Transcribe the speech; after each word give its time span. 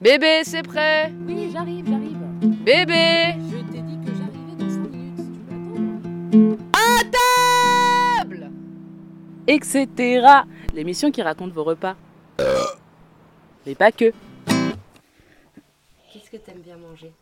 Bébé, 0.00 0.42
c'est 0.44 0.62
prêt 0.62 1.12
Oui, 1.26 1.50
j'arrive, 1.52 1.86
j'arrive. 1.88 2.18
Bébé 2.62 3.34
Je 3.50 3.56
t'ai 3.72 3.82
dit 3.82 3.98
que 3.98 4.14
j'arrivais 4.14 4.54
dans 4.56 4.70
5 4.70 4.78
minutes. 4.90 5.18
Si 5.18 5.32
tu 5.32 5.40
veux 5.40 6.52
attendre. 6.52 6.58
À 6.72 8.20
table 8.20 8.50
Etc. 9.48 10.26
L'émission 10.72 11.10
qui 11.10 11.20
raconte 11.22 11.52
vos 11.52 11.64
repas. 11.64 11.96
Mais 13.66 13.74
pas 13.74 13.90
que. 13.90 14.12
Qu'est-ce 16.12 16.30
que 16.30 16.36
t'aimes 16.36 16.60
bien 16.60 16.76
manger? 16.76 17.12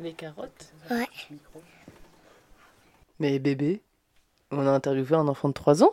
Les 0.00 0.12
carottes 0.12 0.72
Ouais. 0.90 1.08
Mais 3.20 3.38
bébé, 3.38 3.80
on 4.50 4.66
a 4.66 4.70
interviewé 4.70 5.14
un 5.14 5.28
enfant 5.28 5.48
de 5.48 5.54
3 5.54 5.82
ans 5.82 5.92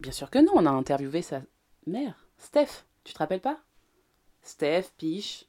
Bien 0.00 0.12
sûr 0.12 0.28
que 0.28 0.38
non, 0.38 0.52
on 0.56 0.66
a 0.66 0.70
interviewé 0.70 1.22
sa 1.22 1.40
mère, 1.86 2.26
Steph. 2.38 2.84
Tu 3.04 3.12
te 3.12 3.18
rappelles 3.18 3.40
pas? 3.40 3.58
Steph, 4.42 4.84
Piche, 4.98 5.46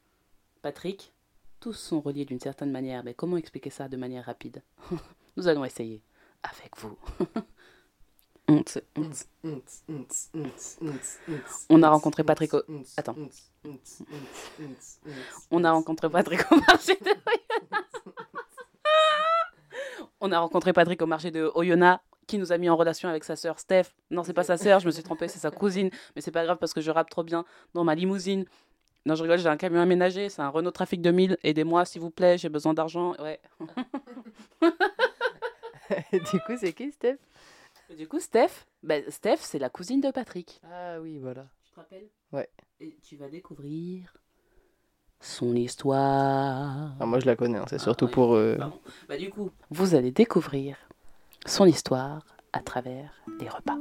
Patrick, 0.61 1.11
tous 1.59 1.73
sont 1.73 2.01
reliés 2.01 2.25
d'une 2.25 2.39
certaine 2.39 2.71
manière. 2.71 3.03
Mais 3.03 3.13
comment 3.13 3.37
expliquer 3.37 3.69
ça 3.69 3.87
de 3.87 3.97
manière 3.97 4.25
rapide? 4.25 4.61
Nous 5.37 5.47
allons 5.47 5.65
essayer. 5.65 6.01
Avec 6.43 6.77
vous. 6.77 6.97
On 11.69 11.81
a 11.83 11.89
rencontré 11.89 12.23
Patrick 12.23 12.53
au- 12.53 12.61
Attends. 12.95 13.15
On 15.49 15.63
a 15.63 15.71
rencontré 15.71 16.09
Patrick 16.09 16.41
au 16.51 16.57
marché 16.57 16.95
de. 16.95 17.09
On 20.21 20.31
a 20.31 20.39
rencontré 20.39 20.73
Patrick 20.73 21.01
au 21.01 21.07
marché 21.07 21.31
de 21.31 21.51
Oyonnax 21.55 22.03
qui 22.27 22.37
nous 22.37 22.51
a 22.51 22.57
mis 22.57 22.69
en 22.69 22.75
relation 22.75 23.09
avec 23.09 23.23
sa 23.23 23.35
sœur 23.35 23.59
Steph. 23.59 23.85
Non, 24.11 24.23
c'est 24.23 24.33
pas 24.33 24.43
sa 24.43 24.57
sœur, 24.57 24.79
je 24.79 24.85
me 24.87 24.91
suis 24.91 25.03
trompée, 25.03 25.27
c'est 25.27 25.39
sa 25.39 25.51
cousine. 25.51 25.89
Mais 26.15 26.21
c'est 26.21 26.31
pas 26.31 26.43
grave 26.43 26.57
parce 26.59 26.73
que 26.73 26.81
je 26.81 26.91
rappe 26.91 27.09
trop 27.09 27.23
bien 27.23 27.45
dans 27.73 27.83
ma 27.83 27.95
limousine. 27.95 28.45
Non, 29.05 29.13
je 29.15 29.21
rigole, 29.21 29.37
j'ai 29.37 29.49
un 29.49 29.57
camion 29.57 29.81
aménagé, 29.81 30.29
c'est 30.29 30.41
un 30.41 30.49
Renault 30.49 30.71
Trafic 30.71 31.01
2000. 31.01 31.37
Aidez-moi 31.43 31.85
s'il 31.85 32.01
vous 32.01 32.09
plaît, 32.09 32.37
j'ai 32.39 32.49
besoin 32.49 32.73
d'argent. 32.73 33.13
Ouais. 33.19 33.39
du 36.11 36.39
coup, 36.41 36.57
c'est 36.59 36.73
qui, 36.73 36.91
Steph? 36.91 37.17
Du 37.95 38.07
coup, 38.07 38.19
Steph, 38.19 38.65
bah, 38.81 38.95
Steph, 39.09 39.37
c'est 39.41 39.59
la 39.59 39.69
cousine 39.69 40.01
de 40.01 40.09
Patrick. 40.09 40.59
Ah 40.71 40.97
oui, 41.01 41.19
voilà. 41.19 41.45
Tu 41.63 41.69
te 41.71 41.75
rappelles? 41.75 42.07
Ouais. 42.31 42.49
Et 42.79 42.97
tu 43.03 43.15
vas 43.15 43.29
découvrir 43.29 44.11
son 45.19 45.55
histoire. 45.55 46.93
Ah, 46.99 47.05
moi, 47.05 47.19
je 47.19 47.27
la 47.27 47.35
connais, 47.35 47.59
hein, 47.59 47.65
c'est 47.69 47.75
Ah, 47.75 47.79
surtout 47.79 48.07
pour... 48.07 48.33
euh. 48.35 48.57
Bah, 49.07 49.17
du 49.17 49.29
coup, 49.29 49.51
vous 49.69 49.93
allez 49.93 50.11
découvrir 50.11 50.77
son 51.45 51.65
histoire 51.65 52.25
à 52.53 52.59
travers 52.59 53.11
les 53.39 53.47
repas. 53.47 53.77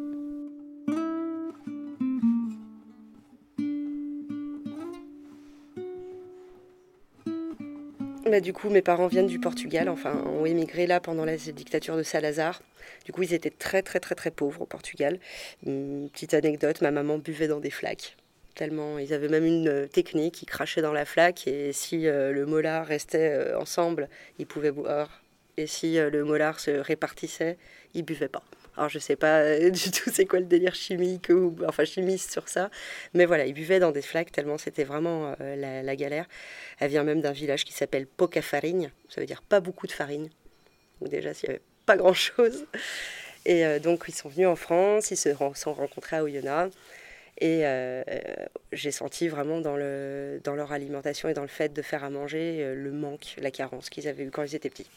Bah, 8.27 8.41
du 8.41 8.53
coup, 8.53 8.69
mes 8.71 8.83
parents 8.83 9.07
viennent 9.07 9.27
du 9.27 9.39
Portugal, 9.39 9.89
enfin, 9.89 10.25
ont 10.27 10.45
émigré 10.45 10.87
là 10.87 10.99
pendant 10.99 11.25
la 11.25 11.37
dictature 11.37 11.97
de 11.97 12.03
Salazar. 12.03 12.63
Du 13.05 13.13
coup, 13.13 13.23
ils 13.23 13.35
étaient 13.35 13.51
très, 13.51 13.83
très, 13.83 14.01
très, 14.01 14.15
très 14.15 14.31
pauvres 14.31 14.63
au 14.63 14.67
Portugal. 14.67 15.19
Une 15.65 16.09
petite 16.11 16.35
anecdote, 16.35 16.81
ma 16.81 16.91
maman 16.91 17.19
buvait 17.19 17.49
dans 17.49 17.61
des 17.61 17.71
flaques. 17.71 18.17
Tellement, 18.55 18.99
ils 18.99 19.13
avaient 19.13 19.29
même 19.29 19.45
une 19.45 19.69
euh, 19.69 19.87
technique, 19.87 20.43
ils 20.43 20.47
crachaient 20.47 20.83
dans 20.83 20.93
la 20.93 21.05
flaque 21.05 21.49
et 21.49 21.73
si 21.73 22.07
euh, 22.07 22.33
le 22.33 22.47
molar 22.47 22.87
restait 22.87 23.33
euh, 23.33 23.59
ensemble, 23.59 24.09
ils 24.39 24.47
pouvaient 24.47 24.71
boire. 24.71 25.24
Et 25.57 25.67
si 25.67 25.99
euh, 25.99 26.11
le 26.11 26.25
molar 26.25 26.61
se 26.61 26.71
répartissait, 26.71 27.59
ils 27.95 28.03
buvaient 28.03 28.29
pas. 28.29 28.43
Alors 28.77 28.89
je 28.89 28.99
sais 28.99 29.17
pas 29.17 29.41
euh, 29.41 29.71
du 29.71 29.91
tout 29.91 30.11
c'est 30.13 30.27
quoi 30.27 30.41
le 30.41 30.47
délire 30.47 30.75
chimique 30.75 31.29
ou 31.31 31.57
enfin 31.67 31.85
chimiste 31.85 32.33
sur 32.33 32.49
ça, 32.49 32.71
mais 33.13 33.25
voilà, 33.25 33.47
ils 33.47 33.55
buvaient 33.55 33.79
dans 33.79 33.93
des 33.93 34.03
flaques 34.03 34.33
tellement 34.33 34.59
c'était 34.59 34.85
vraiment 34.85 35.35
euh, 35.41 35.83
la, 35.83 35.97
galère. 35.97 36.27
Elle 36.81 36.91
vient 36.91 37.05
même 37.05 37.21
d'un 37.21 37.33
village 37.33 37.65
qui 37.65 37.73
s'appelle 37.73 38.07
Poca 38.07 38.43
Farine, 38.43 38.91
ça 39.09 39.21
veut 39.21 39.27
dire 39.27 39.43
pas 39.43 39.61
beaucoup 39.61 39.87
de 39.87 39.93
farine. 39.93 40.29
Donc 41.01 41.11
déjà, 41.11 41.35
s'il 41.35 41.51
n'y 41.51 41.55
avait 41.57 41.65
pas 41.87 41.97
grand-chose. 41.97 42.67
Et 43.47 43.65
euh, 43.67 43.79
donc, 43.79 44.05
ils 44.09 44.15
sont 44.15 44.29
venus 44.29 44.49
en 44.49 44.57
France, 44.57 45.11
ils 45.11 45.17
se 45.17 45.31
sont 45.55 45.75
rencontrés 45.75 46.17
à 46.17 46.25
Oyonnax. 46.25 46.75
Et 47.39 47.63
euh, 47.65 48.05
j'ai 48.73 48.93
senti 48.93 49.27
vraiment 49.27 49.61
dans, 49.61 49.77
le, 49.77 50.41
dans 50.45 50.55
leur 50.55 50.71
alimentation 50.71 51.29
et 51.29 51.35
dans 51.35 51.43
le 51.43 51.49
fait 51.49 51.73
de 51.73 51.83
faire 51.83 52.05
à 52.05 52.11
manger 52.11 52.59
euh, 52.61 52.75
le 52.77 52.93
manque, 52.93 53.35
la 53.39 53.51
carence 53.51 53.91
qu'ils 53.91 54.07
avaient 54.07 54.23
eu 54.23 54.31
quand 54.31 54.45
ils 54.45 54.55
étaient 54.55 54.71
petits. 54.71 54.89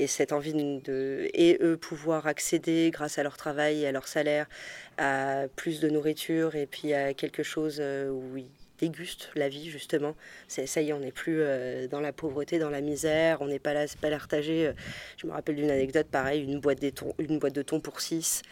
Et 0.00 0.08
cette 0.08 0.32
envie 0.32 0.54
de, 0.54 1.28
et 1.34 1.56
eux, 1.60 1.76
pouvoir 1.76 2.26
accéder, 2.26 2.90
grâce 2.92 3.18
à 3.18 3.22
leur 3.22 3.36
travail 3.36 3.82
et 3.82 3.86
à 3.86 3.92
leur 3.92 4.08
salaire, 4.08 4.48
à 4.98 5.44
plus 5.54 5.80
de 5.80 5.88
nourriture 5.88 6.56
et 6.56 6.66
puis 6.66 6.94
à 6.94 7.14
quelque 7.14 7.44
chose 7.44 7.76
euh, 7.78 8.10
où 8.10 8.36
ils 8.38 8.50
dégustent 8.80 9.30
la 9.36 9.48
vie, 9.48 9.70
justement. 9.70 10.16
Ça 10.48 10.82
y 10.82 10.88
est, 10.88 10.92
on 10.92 10.98
n'est 10.98 11.12
plus 11.12 11.44
dans 11.90 12.00
la 12.00 12.12
pauvreté, 12.12 12.58
dans 12.58 12.70
la 12.70 12.80
misère, 12.80 13.40
on 13.40 13.46
n'est 13.46 13.60
pas 13.60 13.72
là, 13.72 13.86
c'est 13.86 14.00
pas 14.00 14.10
partagé. 14.10 14.72
Je 15.16 15.28
me 15.28 15.32
rappelle 15.32 15.54
d'une 15.54 15.70
anecdote 15.70 16.08
pareil, 16.08 16.42
une 16.42 16.58
boîte 16.58 16.82
de 16.82 16.90
thon, 16.90 17.14
une 17.20 17.38
boîte 17.38 17.54
de 17.54 17.62
thon 17.62 17.78
pour 17.78 18.00
6 18.00 18.42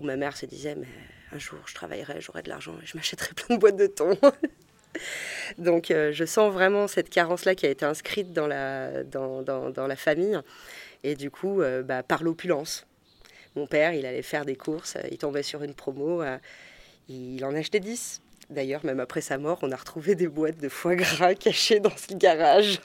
où 0.00 0.04
ma 0.04 0.16
mère 0.16 0.36
se 0.36 0.46
disait 0.46 0.74
mais 0.74 0.88
un 1.32 1.38
jour 1.38 1.58
je 1.66 1.74
travaillerai, 1.74 2.20
j'aurai 2.20 2.42
de 2.42 2.48
l'argent 2.48 2.74
et 2.82 2.86
je 2.86 2.96
m'achèterai 2.96 3.34
plein 3.36 3.56
de 3.56 3.60
boîtes 3.60 3.76
de 3.76 3.86
thon. 3.86 4.16
Donc 5.58 5.90
euh, 5.90 6.12
je 6.12 6.24
sens 6.24 6.52
vraiment 6.52 6.88
cette 6.88 7.10
carence 7.10 7.44
là 7.44 7.54
qui 7.54 7.66
a 7.66 7.70
été 7.70 7.84
inscrite 7.84 8.32
dans 8.32 8.46
la 8.46 9.04
dans, 9.04 9.42
dans, 9.42 9.86
la 9.86 9.96
famille 9.96 10.38
et 11.04 11.14
du 11.14 11.30
coup 11.30 11.62
euh, 11.62 11.82
bah, 11.82 12.02
par 12.02 12.22
l'opulence. 12.22 12.86
Mon 13.56 13.66
père, 13.66 13.92
il 13.92 14.06
allait 14.06 14.22
faire 14.22 14.44
des 14.44 14.56
courses, 14.56 14.96
euh, 14.96 15.08
il 15.10 15.18
tombait 15.18 15.42
sur 15.42 15.62
une 15.62 15.74
promo, 15.74 16.22
il 17.08 17.44
en 17.44 17.54
achetait 17.54 17.80
10. 17.80 18.20
D'ailleurs, 18.50 18.84
même 18.86 18.98
après 18.98 19.20
sa 19.20 19.36
mort, 19.36 19.58
on 19.62 19.70
a 19.72 19.76
retrouvé 19.76 20.14
des 20.14 20.26
boîtes 20.26 20.58
de 20.58 20.70
foie 20.70 20.94
gras 20.96 21.34
cachées 21.36 21.80
dans 21.80 21.90
le 22.10 22.16
garage. 22.16 22.80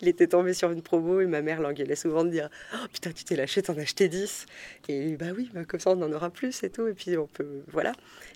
Il 0.00 0.06
était 0.08 0.28
tombé 0.28 0.54
sur 0.54 0.70
une 0.70 0.82
promo 0.82 1.20
et 1.20 1.26
ma 1.26 1.42
mère 1.42 1.60
l'engueulait 1.60 1.96
souvent 1.96 2.24
de 2.24 2.30
dire 2.30 2.48
Oh 2.74 2.86
putain, 2.92 3.10
tu 3.12 3.24
t'es 3.24 3.34
lâché, 3.34 3.60
t'en 3.62 3.76
as 3.76 3.80
acheté 3.80 4.08
10. 4.08 4.46
Et 4.88 5.16
bah 5.16 5.26
oui, 5.36 5.50
bah, 5.52 5.64
comme 5.64 5.80
ça 5.80 5.90
on 5.90 6.02
en 6.02 6.12
aura 6.12 6.30
plus 6.30 6.62
et 6.62 6.70
tout. 6.70 6.86
Et 6.86 6.94
puis 6.94 7.16
on 7.18 7.26
peut. 7.26 7.64
Voilà. 7.68 7.92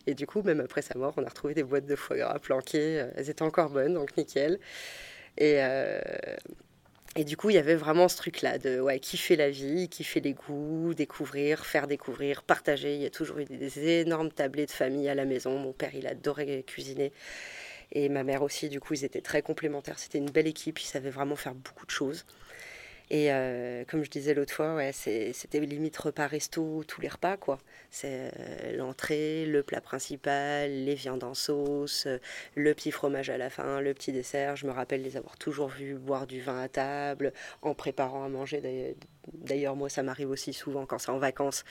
Et 0.08 0.14
du 0.14 0.26
coup, 0.26 0.42
même 0.42 0.60
après 0.60 0.82
sa 0.82 0.98
mort, 0.98 1.14
on 1.16 1.22
a 1.24 1.28
retrouvé 1.28 1.54
des 1.54 1.62
boîtes 1.62 1.86
de 1.86 1.94
foie 1.96 2.16
gras 2.16 2.38
planquées. 2.40 3.06
Elles 3.16 3.30
étaient 3.30 3.42
encore 3.42 3.70
bonnes, 3.70 3.94
donc 3.94 4.16
nickel. 4.16 4.58
Et. 5.38 5.56
euh, 5.58 6.00
et 7.16 7.24
du 7.24 7.36
coup, 7.36 7.50
il 7.50 7.54
y 7.54 7.58
avait 7.58 7.76
vraiment 7.76 8.08
ce 8.08 8.16
truc-là 8.16 8.58
de 8.58 8.80
ouais, 8.80 8.98
kiffer 8.98 9.36
la 9.36 9.48
vie, 9.48 9.88
kiffer 9.88 10.20
les 10.20 10.32
goûts, 10.32 10.94
découvrir, 10.94 11.64
faire 11.64 11.86
découvrir, 11.86 12.42
partager. 12.42 12.96
Il 12.96 13.02
y 13.02 13.06
a 13.06 13.10
toujours 13.10 13.38
eu 13.38 13.44
des 13.44 14.00
énormes 14.00 14.32
tablés 14.32 14.66
de 14.66 14.72
famille 14.72 15.08
à 15.08 15.14
la 15.14 15.24
maison. 15.24 15.56
Mon 15.58 15.72
père, 15.72 15.94
il 15.94 16.08
adorait 16.08 16.64
cuisiner. 16.66 17.12
Et 17.92 18.08
ma 18.08 18.24
mère 18.24 18.42
aussi, 18.42 18.68
du 18.68 18.80
coup, 18.80 18.94
ils 18.94 19.04
étaient 19.04 19.20
très 19.20 19.42
complémentaires. 19.42 19.98
C'était 20.00 20.18
une 20.18 20.30
belle 20.30 20.48
équipe, 20.48 20.80
ils 20.80 20.86
savaient 20.86 21.10
vraiment 21.10 21.36
faire 21.36 21.54
beaucoup 21.54 21.86
de 21.86 21.92
choses. 21.92 22.26
Et 23.10 23.32
euh, 23.32 23.84
comme 23.84 24.02
je 24.02 24.10
disais 24.10 24.34
l'autre 24.34 24.54
fois, 24.54 24.80
c'était 24.92 25.60
limite 25.60 25.96
repas 25.96 26.26
resto, 26.26 26.84
tous 26.88 27.00
les 27.00 27.08
repas, 27.08 27.36
quoi. 27.36 27.58
C'est 27.90 28.30
euh, 28.38 28.76
l'entrée, 28.76 29.46
le 29.46 29.62
plat 29.62 29.80
principal, 29.80 30.70
les 30.70 30.94
viandes 30.94 31.24
en 31.24 31.34
sauce, 31.34 32.06
euh, 32.06 32.18
le 32.54 32.74
petit 32.74 32.90
fromage 32.90 33.30
à 33.30 33.38
la 33.38 33.50
fin, 33.50 33.80
le 33.80 33.94
petit 33.94 34.12
dessert. 34.12 34.56
Je 34.56 34.66
me 34.66 34.72
rappelle 34.72 35.02
les 35.02 35.16
avoir 35.16 35.36
toujours 35.36 35.68
vus 35.68 35.94
boire 35.94 36.26
du 36.26 36.40
vin 36.40 36.60
à 36.60 36.68
table, 36.68 37.32
en 37.62 37.74
préparant 37.74 38.24
à 38.24 38.28
manger. 38.28 38.96
D'ailleurs- 39.32 39.76
moi, 39.76 39.88
ça 39.88 40.02
m'arrive 40.02 40.30
aussi 40.30 40.52
souvent 40.52 40.86
quand 40.86 40.98
c'est 40.98 41.10
en 41.10 41.18
vacances, 41.18 41.64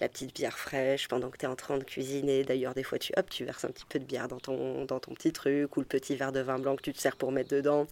la 0.00 0.08
petite 0.08 0.34
bière 0.34 0.58
fraîche 0.58 1.08
pendant 1.08 1.30
que 1.30 1.38
tu 1.38 1.44
es 1.46 1.48
en 1.48 1.56
train 1.56 1.78
de 1.78 1.84
cuisiner. 1.84 2.44
D'ailleurs, 2.44 2.74
des 2.74 2.82
fois, 2.82 2.98
tu, 2.98 3.12
hop, 3.16 3.28
tu 3.30 3.44
verses 3.44 3.64
un 3.64 3.68
petit 3.68 3.84
peu 3.88 3.98
de 3.98 4.04
bière 4.04 4.28
dans 4.28 4.40
ton, 4.40 4.86
petit 5.14 5.32
truc, 5.32 5.76
ou 5.76 5.80
le 5.80 5.86
petit 5.86 6.16
verre 6.16 6.32
de 6.32 6.40
vin 6.40 6.58
blanc 6.58 6.76
que 6.76 6.82
tu 6.82 6.92
te 6.92 7.00
sers 7.00 7.16
pour 7.16 7.32
mettre 7.32 7.50
dedans. 7.50 7.86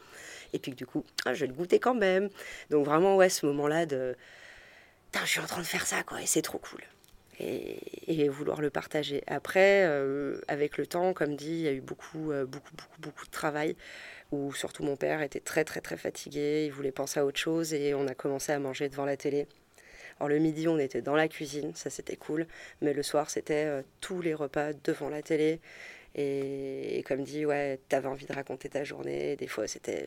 Et 0.52 0.58
puis 0.58 0.72
du 0.72 0.86
coup, 0.86 1.04
ah, 1.24 1.34
je 1.34 1.40
vais 1.40 1.46
le 1.48 1.54
goûter 1.54 1.78
quand 1.78 1.94
même. 1.94 2.28
Donc 2.70 2.84
vraiment, 2.86 3.16
ouais, 3.16 3.28
ce 3.28 3.46
moment-là 3.46 3.86
de... 3.86 4.16
Je 5.14 5.24
suis 5.26 5.40
en 5.40 5.46
train 5.46 5.60
de 5.60 5.66
faire 5.66 5.86
ça, 5.86 6.02
quoi, 6.02 6.20
et 6.22 6.26
c'est 6.26 6.42
trop 6.42 6.58
cool. 6.58 6.82
Et, 7.40 8.28
vouloir 8.28 8.60
le 8.60 8.70
partager. 8.70 9.22
Après, 9.26 9.84
euh, 9.84 10.40
avec 10.48 10.78
le 10.78 10.86
temps, 10.86 11.12
comme 11.12 11.36
dit, 11.36 11.50
il 11.50 11.60
y 11.60 11.68
a 11.68 11.72
eu 11.72 11.80
beaucoup, 11.80 12.32
euh, 12.32 12.46
beaucoup, 12.46 12.74
beaucoup, 12.74 13.00
beaucoup 13.00 13.26
de 13.26 13.30
travail, 13.30 13.76
où 14.32 14.52
surtout 14.52 14.82
mon 14.82 14.96
père 14.96 15.22
était 15.22 15.40
très, 15.40 15.64
très, 15.64 15.80
très 15.80 15.96
fatigué, 15.96 16.64
il 16.66 16.72
voulait 16.72 16.92
penser 16.92 17.20
à 17.20 17.24
autre 17.24 17.38
chose, 17.38 17.74
et 17.74 17.94
on 17.94 18.06
a 18.08 18.14
commencé 18.14 18.52
à 18.52 18.58
manger 18.58 18.88
devant 18.88 19.04
la 19.04 19.16
télé. 19.16 19.46
Alors 20.18 20.28
le 20.28 20.38
midi, 20.38 20.68
on 20.68 20.78
était 20.78 21.02
dans 21.02 21.16
la 21.16 21.28
cuisine, 21.28 21.72
ça 21.74 21.90
c'était 21.90 22.16
cool, 22.16 22.46
mais 22.80 22.92
le 22.92 23.02
soir, 23.02 23.30
c'était 23.30 23.66
euh, 23.66 23.82
tous 24.00 24.20
les 24.22 24.34
repas 24.34 24.72
devant 24.84 25.08
la 25.08 25.22
télé. 25.22 25.60
Et, 26.14 26.98
et 26.98 27.02
comme 27.02 27.24
dit, 27.24 27.44
ouais, 27.46 27.80
t'avais 27.88 28.08
envie 28.08 28.26
de 28.26 28.32
raconter 28.32 28.68
ta 28.68 28.84
journée, 28.84 29.36
des 29.36 29.48
fois 29.48 29.66
c'était. 29.66 30.06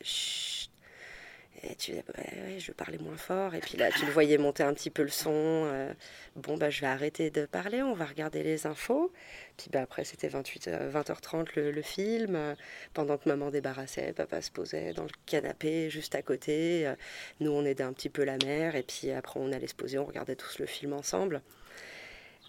Et 1.64 1.74
tu 1.74 1.92
ouais, 1.92 2.02
ouais, 2.16 2.58
je 2.60 2.70
parlais 2.72 2.98
moins 2.98 3.16
fort. 3.16 3.54
Et 3.54 3.60
puis 3.60 3.76
là, 3.76 3.90
tu 3.90 4.06
le 4.06 4.12
voyais 4.12 4.38
monter 4.38 4.62
un 4.62 4.72
petit 4.74 4.90
peu 4.90 5.02
le 5.02 5.08
son. 5.08 5.32
euh, 5.34 5.92
bon, 6.36 6.56
bah, 6.56 6.70
je 6.70 6.80
vais 6.80 6.86
arrêter 6.86 7.30
de 7.30 7.46
parler, 7.46 7.82
on 7.82 7.94
va 7.94 8.04
regarder 8.06 8.42
les 8.44 8.66
infos. 8.66 9.12
Puis 9.56 9.68
bah, 9.72 9.80
après, 9.82 10.04
c'était 10.04 10.28
28, 10.28 10.68
euh, 10.68 10.88
20h30 10.90 11.48
le, 11.56 11.72
le 11.72 11.82
film. 11.82 12.36
euh, 12.36 12.54
pendant 12.94 13.18
que 13.18 13.28
maman 13.28 13.50
débarrassait, 13.50 14.12
papa 14.12 14.40
se 14.40 14.52
posait 14.52 14.92
dans 14.92 15.02
le 15.04 15.10
canapé 15.26 15.90
juste 15.90 16.14
à 16.14 16.22
côté. 16.22 16.86
euh, 16.86 16.94
nous, 17.40 17.50
on 17.50 17.64
aidait 17.64 17.82
un 17.84 17.92
petit 17.92 18.08
peu 18.08 18.22
la 18.24 18.36
mère. 18.38 18.76
Et 18.76 18.84
puis 18.84 19.10
après, 19.10 19.40
on 19.40 19.50
allait 19.52 19.66
se 19.66 19.74
poser, 19.74 19.98
on 19.98 20.04
regardait 20.06 20.36
tous 20.36 20.60
le 20.60 20.66
film 20.66 20.92
ensemble. 20.92 21.42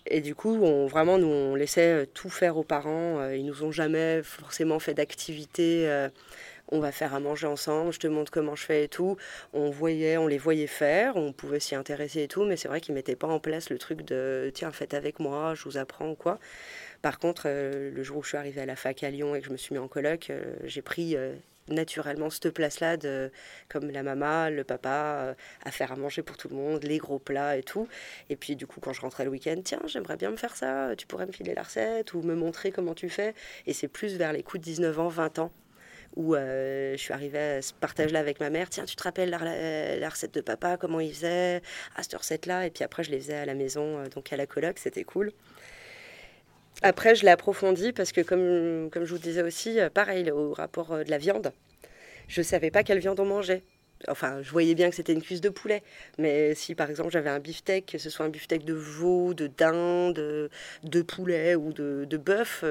Et 0.06 0.21
du 0.21 0.33
coup, 0.33 0.56
on, 0.56 0.88
vraiment, 0.88 1.17
nous, 1.17 1.27
on 1.27 1.56
laissait 1.56 2.07
tout 2.13 2.29
faire 2.29 2.57
aux 2.57 2.63
parents. 2.63 3.29
Ils 3.31 3.45
nous 3.45 3.63
ont 3.63 3.71
jamais 3.71 4.21
forcément 4.23 4.79
fait 4.79 4.94
d'activités 4.94 6.07
on 6.71 6.80
va 6.80 6.92
faire 6.92 7.13
à 7.13 7.19
manger 7.19 7.48
ensemble, 7.48 7.92
je 7.94 8.00
te 8.00 8.07
montre 8.07 8.31
comment 8.31 8.56
je 8.56 8.63
fais 8.63 8.83
et 8.86 8.88
tout. 8.88 9.18
On 9.54 9.69
voyait, 9.69 10.18
on 10.18 10.27
les 10.27 10.38
voyait 10.38 10.68
faire, 10.68 11.16
on 11.16 11.33
pouvait 11.33 11.60
s'y 11.60 11.75
intéresser 11.75 12.24
et 12.24 12.27
tout, 12.27 12.45
mais 12.45 12.57
c'est 12.57 12.68
vrai 12.68 12.81
qu'ils 12.81 12.95
mettaient 12.95 13.16
pas 13.16 13.27
en 13.27 13.39
place 13.39 13.69
le 13.69 13.77
truc 13.77 14.04
de 14.04 14.51
tiens, 14.54 14.71
faites 14.71 14.94
avec 14.94 15.19
moi, 15.19 15.54
je 15.56 15.63
vous 15.63 15.77
apprends 15.77 16.10
ou 16.12 16.16
quoi. 16.16 16.39
Par 17.01 17.19
contre, 17.19 17.44
euh, 17.45 17.92
le 17.92 18.04
jour 18.04 18.18
où 18.18 18.24
je 18.24 18.30
suis 18.30 18.38
arrivée 18.38 18.62
à 18.62 18.66
la 18.66 18.75
fac 18.75 19.04
à 19.04 19.10
Lyon 19.10 19.36
et 19.36 19.39
que 19.42 19.48
je 19.48 19.51
me 19.51 19.57
suis 19.57 19.74
mis 19.74 19.80
en 19.80 19.88
coloc, 19.88 20.30
euh, 20.30 20.56
j'ai 20.63 20.81
pris 20.81 21.16
euh, 21.16 21.33
naturellement 21.69 22.30
cette 22.30 22.50
place-là 22.51 22.98
de 22.98 23.31
comme 23.69 23.89
la 23.89 24.04
maman, 24.04 24.50
le 24.50 24.63
papa, 24.63 25.36
à 25.63 25.71
faire 25.71 25.92
à 25.92 25.95
manger 25.95 26.24
pour 26.24 26.36
tout 26.38 26.50
le 26.50 26.56
monde, 26.56 26.83
les 26.83 26.98
gros 26.98 27.19
plats 27.19 27.57
et 27.57 27.63
tout. 27.63 27.88
Et 28.30 28.36
puis 28.36 28.56
du 28.56 28.68
coup, 28.68 28.80
quand 28.81 28.94
je 28.94 29.01
rentrais 29.01 29.24
le 29.24 29.30
week-end, 29.31 29.60
tiens, 29.63 29.81
j'aimerais 29.86 30.18
bien 30.18 30.31
me 30.31 30.38
faire 30.38 30.56
ça, 30.56 30.95
tu 30.98 31.07
pourrais 31.07 31.25
me 31.25 31.31
filer 31.31 31.54
la 31.54 31.63
recette 31.63 32.13
ou 32.13 32.21
me 32.21 32.36
montrer 32.36 32.71
comment 32.71 32.95
tu 32.95 33.10
fais. 33.10 33.33
Et 33.66 33.74
c'est 33.74 33.88
plus 33.88 34.18
vers 34.18 34.33
les 34.33 34.44
coups 34.44 34.62
de 34.62 34.66
19 34.66 35.00
ans, 35.00 35.07
20 35.07 35.39
ans 35.39 35.51
où 36.15 36.35
euh, 36.35 36.94
je 36.94 36.97
suis 36.97 37.13
arrivée 37.13 37.39
à 37.39 37.61
ce 37.61 37.73
partage-là 37.73 38.19
avec 38.19 38.39
ma 38.39 38.50
mère. 38.50 38.69
Tiens, 38.69 38.85
tu 38.85 38.95
te 38.95 39.03
rappelles 39.03 39.29
la, 39.29 40.09
recette 40.09 40.33
de 40.33 40.41
papa, 40.41 40.77
comment 40.77 41.00
il 41.00 41.13
faisait 41.13 41.61
Ah, 41.95 42.03
cette 42.03 42.15
recette-là? 42.15 42.65
Et 42.65 42.69
puis 42.69 42.83
après, 42.83 43.03
je 43.03 43.11
les 43.11 43.19
faisais 43.19 43.35
à 43.35 43.45
la 43.45 43.53
maison, 43.53 44.00
euh, 44.00 44.07
donc 44.09 44.31
à 44.33 44.38
la 44.38 44.45
coloc, 44.45 44.77
c'était 44.79 45.03
cool. 45.03 45.31
Après, 46.81 47.15
je 47.15 47.23
l'ai 47.23 47.31
approfondi 47.31 47.91
parce 47.91 48.11
que, 48.11 48.21
comme, 48.21 48.89
comme 48.91 49.06
je 49.06 49.13
vous 49.13 49.19
disais 49.19 49.44
aussi, 49.44 49.79
euh, 49.79 49.89
pareil, 49.89 50.31
au 50.31 50.53
rapport 50.53 50.97
de 50.97 51.09
la 51.09 51.17
viande, 51.17 51.51
je 52.27 52.41
ne 52.41 52.45
savais 52.45 52.71
pas 52.71 52.83
quelle 52.83 53.00
viande 53.00 53.19
on 53.19 53.25
mangeait. 53.25 53.63
Enfin, 54.07 54.41
je 54.41 54.50
voyais 54.51 54.75
bien 54.75 54.89
que 54.89 54.95
c'était 54.95 55.11
une 55.11 55.21
cuisse 55.21 55.41
de 55.41 55.50
poulet. 55.50 55.83
Mais 56.17 56.56
si, 56.56 56.73
par 56.73 56.89
exemple, 56.89 57.11
j'avais 57.11 57.29
un 57.29 57.39
beefsteak, 57.39 57.85
que 57.85 57.97
ce 57.97 58.09
soit 58.09 58.25
un 58.25 58.29
beefsteak 58.29 58.63
de 58.63 58.73
veau, 58.73 59.33
de 59.33 59.47
dinde, 59.47 60.50
de 60.83 61.01
poulet 61.01 61.56
ou 61.56 61.73
de, 61.73 62.06
de 62.06 62.17
bœuf, 62.17 62.63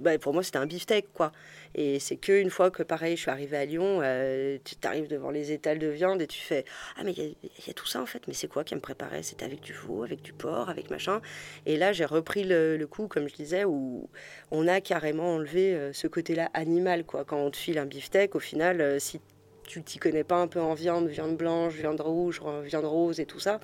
bah, 0.00 0.16
pour 0.18 0.32
moi, 0.32 0.42
c'était 0.42 0.58
un 0.58 0.66
beefsteak, 0.66 1.12
quoi. 1.12 1.32
Et 1.74 1.98
c'est 1.98 2.16
qu'une 2.16 2.50
fois 2.50 2.70
que, 2.70 2.82
pareil, 2.82 3.16
je 3.16 3.22
suis 3.22 3.30
arrivée 3.30 3.56
à 3.56 3.64
Lyon, 3.64 4.00
euh, 4.02 4.58
tu 4.64 4.74
arrives 4.86 5.08
devant 5.08 5.30
les 5.30 5.52
étals 5.52 5.78
de 5.78 5.88
viande 5.88 6.22
et 6.22 6.26
tu 6.26 6.40
fais 6.40 6.64
Ah, 6.96 7.02
mais 7.04 7.12
il 7.12 7.34
y, 7.66 7.70
a 7.70 7.72
tout 7.74 7.86
ça 7.86 8.00
en 8.00 8.06
fait, 8.06 8.26
mais 8.28 8.34
c'est 8.34 8.48
quoi 8.48 8.64
qui 8.64 8.74
me 8.74 8.80
préparait? 8.80 9.22
C'était 9.22 9.44
avec 9.44 9.60
du 9.60 9.72
veau, 9.72 10.04
avec 10.04 10.22
du 10.22 10.32
porc, 10.32 10.68
avec 10.70 10.90
machin. 10.90 11.20
Et 11.66 11.76
là, 11.76 11.92
j'ai 11.92 12.04
repris 12.04 12.44
le, 12.44 12.84
coup, 12.86 13.08
comme 13.08 13.28
je 13.28 13.34
disais, 13.34 13.64
où 13.64 14.08
on 14.50 14.66
a 14.68 14.80
carrément 14.80 15.34
enlevé 15.34 15.74
euh, 15.74 15.92
ce 15.92 16.06
côté-là 16.06 16.48
animal, 16.54 17.04
quoi. 17.04 17.24
Quand 17.24 17.38
on 17.38 17.50
te 17.50 17.56
file 17.56 17.78
un 17.78 17.86
beefsteak, 17.86 18.34
au 18.34 18.40
final, 18.40 18.80
euh, 18.80 18.98
si 18.98 19.20
tu 19.66 19.82
t'y 19.82 19.98
connais 19.98 20.24
pas 20.24 20.36
un 20.36 20.46
peu 20.46 20.60
en 20.60 20.72
viande, 20.74 21.08
viande 21.08 21.36
blanche, 21.36 21.74
viande 21.74 22.00
rouge, 22.00 22.40
viande 22.64 22.86
rose 22.86 23.20
et 23.20 23.26
tout 23.26 23.40
ça, 23.40 23.60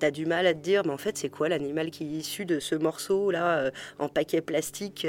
tu 0.00 0.06
as 0.06 0.10
du 0.10 0.26
mal 0.26 0.46
à 0.46 0.54
te 0.54 0.58
dire, 0.58 0.82
mais 0.84 0.92
en 0.92 0.98
fait, 0.98 1.16
c'est 1.16 1.28
quoi 1.28 1.48
l'animal 1.48 1.90
qui 1.90 2.04
est 2.04 2.18
issu 2.18 2.44
de 2.44 2.58
ce 2.60 2.74
morceau-là, 2.74 3.70
en 3.98 4.08
paquet 4.08 4.40
plastique, 4.40 5.06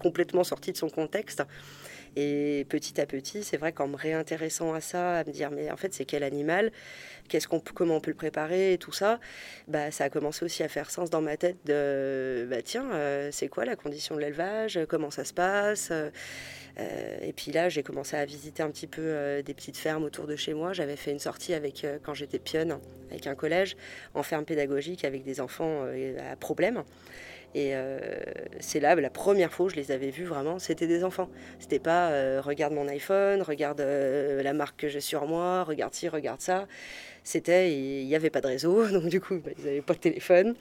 complètement 0.00 0.44
sorti 0.44 0.72
de 0.72 0.76
son 0.76 0.88
contexte? 0.88 1.42
Et 2.16 2.64
petit 2.68 3.00
à 3.00 3.06
petit, 3.06 3.42
c'est 3.42 3.56
vrai 3.56 3.72
qu'en 3.72 3.88
me 3.88 3.96
réintéressant 3.96 4.72
à 4.72 4.80
ça, 4.80 5.18
à 5.18 5.24
me 5.24 5.32
dire 5.32 5.50
mais 5.50 5.70
en 5.70 5.76
fait 5.76 5.92
c'est 5.92 6.04
quel 6.04 6.22
animal, 6.22 6.70
qu'est-ce 7.28 7.48
qu'on 7.48 7.58
comment 7.58 7.96
on 7.96 8.00
peut 8.00 8.12
le 8.12 8.16
préparer 8.16 8.74
et 8.74 8.78
tout 8.78 8.92
ça, 8.92 9.18
bah 9.66 9.90
ça 9.90 10.04
a 10.04 10.10
commencé 10.10 10.44
aussi 10.44 10.62
à 10.62 10.68
faire 10.68 10.90
sens 10.90 11.10
dans 11.10 11.20
ma 11.20 11.36
tête 11.36 11.56
de 11.64 12.46
bah 12.48 12.62
tiens 12.62 12.88
euh, 12.92 13.30
c'est 13.32 13.48
quoi 13.48 13.64
la 13.64 13.74
condition 13.74 14.14
de 14.14 14.20
l'élevage, 14.20 14.78
comment 14.88 15.10
ça 15.10 15.24
se 15.24 15.32
passe? 15.32 15.88
Euh, 15.90 16.10
et 16.76 17.32
puis 17.32 17.52
là, 17.52 17.68
j'ai 17.68 17.82
commencé 17.82 18.16
à 18.16 18.24
visiter 18.24 18.62
un 18.62 18.70
petit 18.70 18.86
peu 18.86 19.02
euh, 19.02 19.42
des 19.42 19.54
petites 19.54 19.76
fermes 19.76 20.04
autour 20.04 20.26
de 20.26 20.36
chez 20.36 20.54
moi. 20.54 20.72
J'avais 20.72 20.96
fait 20.96 21.12
une 21.12 21.18
sortie 21.18 21.54
avec 21.54 21.86
quand 22.02 22.14
j'étais 22.14 22.38
pionne 22.38 22.78
avec 23.10 23.26
un 23.26 23.34
collège 23.34 23.76
en 24.14 24.22
ferme 24.22 24.44
pédagogique 24.44 25.04
avec 25.04 25.22
des 25.24 25.40
enfants 25.40 25.86
à 26.18 26.36
problème. 26.36 26.82
Et 27.54 27.70
euh, 27.74 27.98
c'est 28.58 28.80
là 28.80 28.96
la 28.96 29.10
première 29.10 29.52
fois 29.52 29.66
où 29.66 29.68
je 29.68 29.76
les 29.76 29.92
avais 29.92 30.10
vus 30.10 30.24
vraiment, 30.24 30.58
c'était 30.58 30.88
des 30.88 31.04
enfants. 31.04 31.28
C'était 31.60 31.78
pas 31.78 32.10
euh, 32.10 32.40
regarde 32.40 32.72
mon 32.72 32.88
iPhone, 32.88 33.42
regarde 33.42 33.80
euh, 33.80 34.42
la 34.42 34.52
marque 34.52 34.80
que 34.80 34.88
j'ai 34.88 35.00
sur 35.00 35.26
moi, 35.26 35.62
regarde 35.62 35.94
ci, 35.94 36.08
regarde 36.08 36.40
ça 36.40 36.66
c'était 37.24 37.72
il 37.72 38.06
n'y 38.06 38.14
avait 38.14 38.28
pas 38.28 38.42
de 38.42 38.46
réseau, 38.46 38.86
donc 38.92 39.06
du 39.06 39.20
coup 39.20 39.40
bah, 39.42 39.50
ils 39.58 39.64
n'avaient 39.64 39.80
pas 39.82 39.94
de 39.94 39.98
téléphone. 39.98 40.54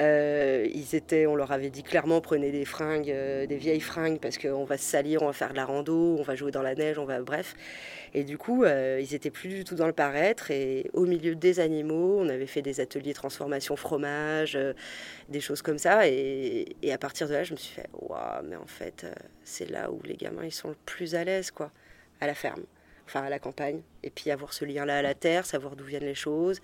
Euh, 0.00 0.66
ils 0.72 0.94
étaient, 0.94 1.26
on 1.26 1.34
leur 1.34 1.50
avait 1.52 1.70
dit 1.70 1.82
clairement 1.82 2.20
prenez 2.20 2.52
des 2.52 2.64
fringues, 2.64 3.10
euh, 3.10 3.46
des 3.46 3.56
vieilles 3.56 3.80
fringues 3.80 4.20
parce 4.20 4.38
qu'on 4.38 4.64
va 4.64 4.78
se 4.78 4.84
salir, 4.84 5.22
on 5.22 5.26
va 5.26 5.32
faire 5.32 5.50
de 5.50 5.56
la 5.56 5.64
rando, 5.64 6.16
on 6.18 6.22
va 6.22 6.36
jouer 6.36 6.52
dans 6.52 6.62
la 6.62 6.76
neige, 6.76 6.98
on 6.98 7.04
va 7.04 7.20
bref. 7.20 7.56
Et 8.14 8.22
du 8.22 8.38
coup 8.38 8.62
euh, 8.62 9.00
ils 9.02 9.14
étaient 9.14 9.30
plus 9.30 9.48
du 9.48 9.64
tout 9.64 9.74
dans 9.74 9.88
le 9.88 9.92
paraître 9.92 10.52
et 10.52 10.88
au 10.92 11.04
milieu 11.04 11.34
des 11.34 11.58
animaux, 11.58 12.18
on 12.20 12.28
avait 12.28 12.46
fait 12.46 12.62
des 12.62 12.78
ateliers 12.80 13.12
transformation 13.12 13.74
fromage, 13.74 14.56
des 15.28 15.40
choses 15.40 15.62
comme 15.62 15.78
ça 15.78 16.08
et, 16.08 16.76
et, 16.82 16.92
à 16.92 16.98
partir 16.98 17.28
de 17.28 17.32
là 17.32 17.42
je 17.42 17.52
me 17.52 17.58
suis 17.58 17.74
fait 17.74 17.88
waouh 17.92 18.42
mais 18.44 18.56
en 18.56 18.66
fait 18.66 19.06
c'est 19.42 19.68
là 19.68 19.90
où 19.90 20.00
les 20.04 20.14
gamins 20.14 20.44
ils 20.44 20.52
sont 20.52 20.68
le 20.68 20.76
plus 20.86 21.16
à 21.16 21.24
l'aise 21.24 21.50
quoi 21.50 21.72
à 22.20 22.26
la 22.28 22.34
ferme 22.34 22.62
enfin 23.06 23.22
à 23.22 23.30
la 23.30 23.38
campagne, 23.38 23.82
et 24.02 24.10
puis 24.10 24.30
avoir 24.30 24.52
ce 24.52 24.64
lien-là 24.64 24.98
à 24.98 25.02
la 25.02 25.14
terre, 25.14 25.46
savoir 25.46 25.76
d'où 25.76 25.84
viennent 25.84 26.04
les 26.04 26.14
choses. 26.14 26.60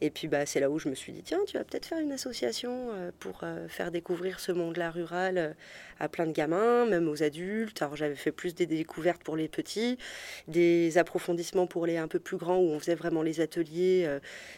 Et 0.00 0.10
puis 0.10 0.28
bah, 0.28 0.46
c'est 0.46 0.60
là 0.60 0.70
où 0.70 0.78
je 0.78 0.88
me 0.88 0.94
suis 0.94 1.12
dit, 1.12 1.22
tiens, 1.22 1.40
tu 1.46 1.56
vas 1.56 1.64
peut-être 1.64 1.86
faire 1.86 1.98
une 1.98 2.12
association 2.12 2.90
euh, 2.92 3.10
pour 3.18 3.40
euh, 3.42 3.66
faire 3.68 3.90
découvrir 3.90 4.38
ce 4.38 4.52
monde-là 4.52 4.90
rural 4.90 5.38
euh, 5.38 5.52
à 5.98 6.08
plein 6.08 6.26
de 6.26 6.32
gamins, 6.32 6.86
même 6.86 7.08
aux 7.08 7.24
adultes. 7.24 7.82
Alors 7.82 7.96
j'avais 7.96 8.14
fait 8.14 8.30
plus 8.30 8.54
des 8.54 8.66
découvertes 8.66 9.22
pour 9.24 9.36
les 9.36 9.48
petits, 9.48 9.98
des 10.46 10.96
approfondissements 10.98 11.66
pour 11.66 11.86
les 11.86 11.96
un 11.96 12.06
peu 12.06 12.20
plus 12.20 12.36
grands, 12.36 12.58
où 12.58 12.70
on 12.70 12.78
faisait 12.78 12.94
vraiment 12.94 13.22
les 13.22 13.40
ateliers. 13.40 14.08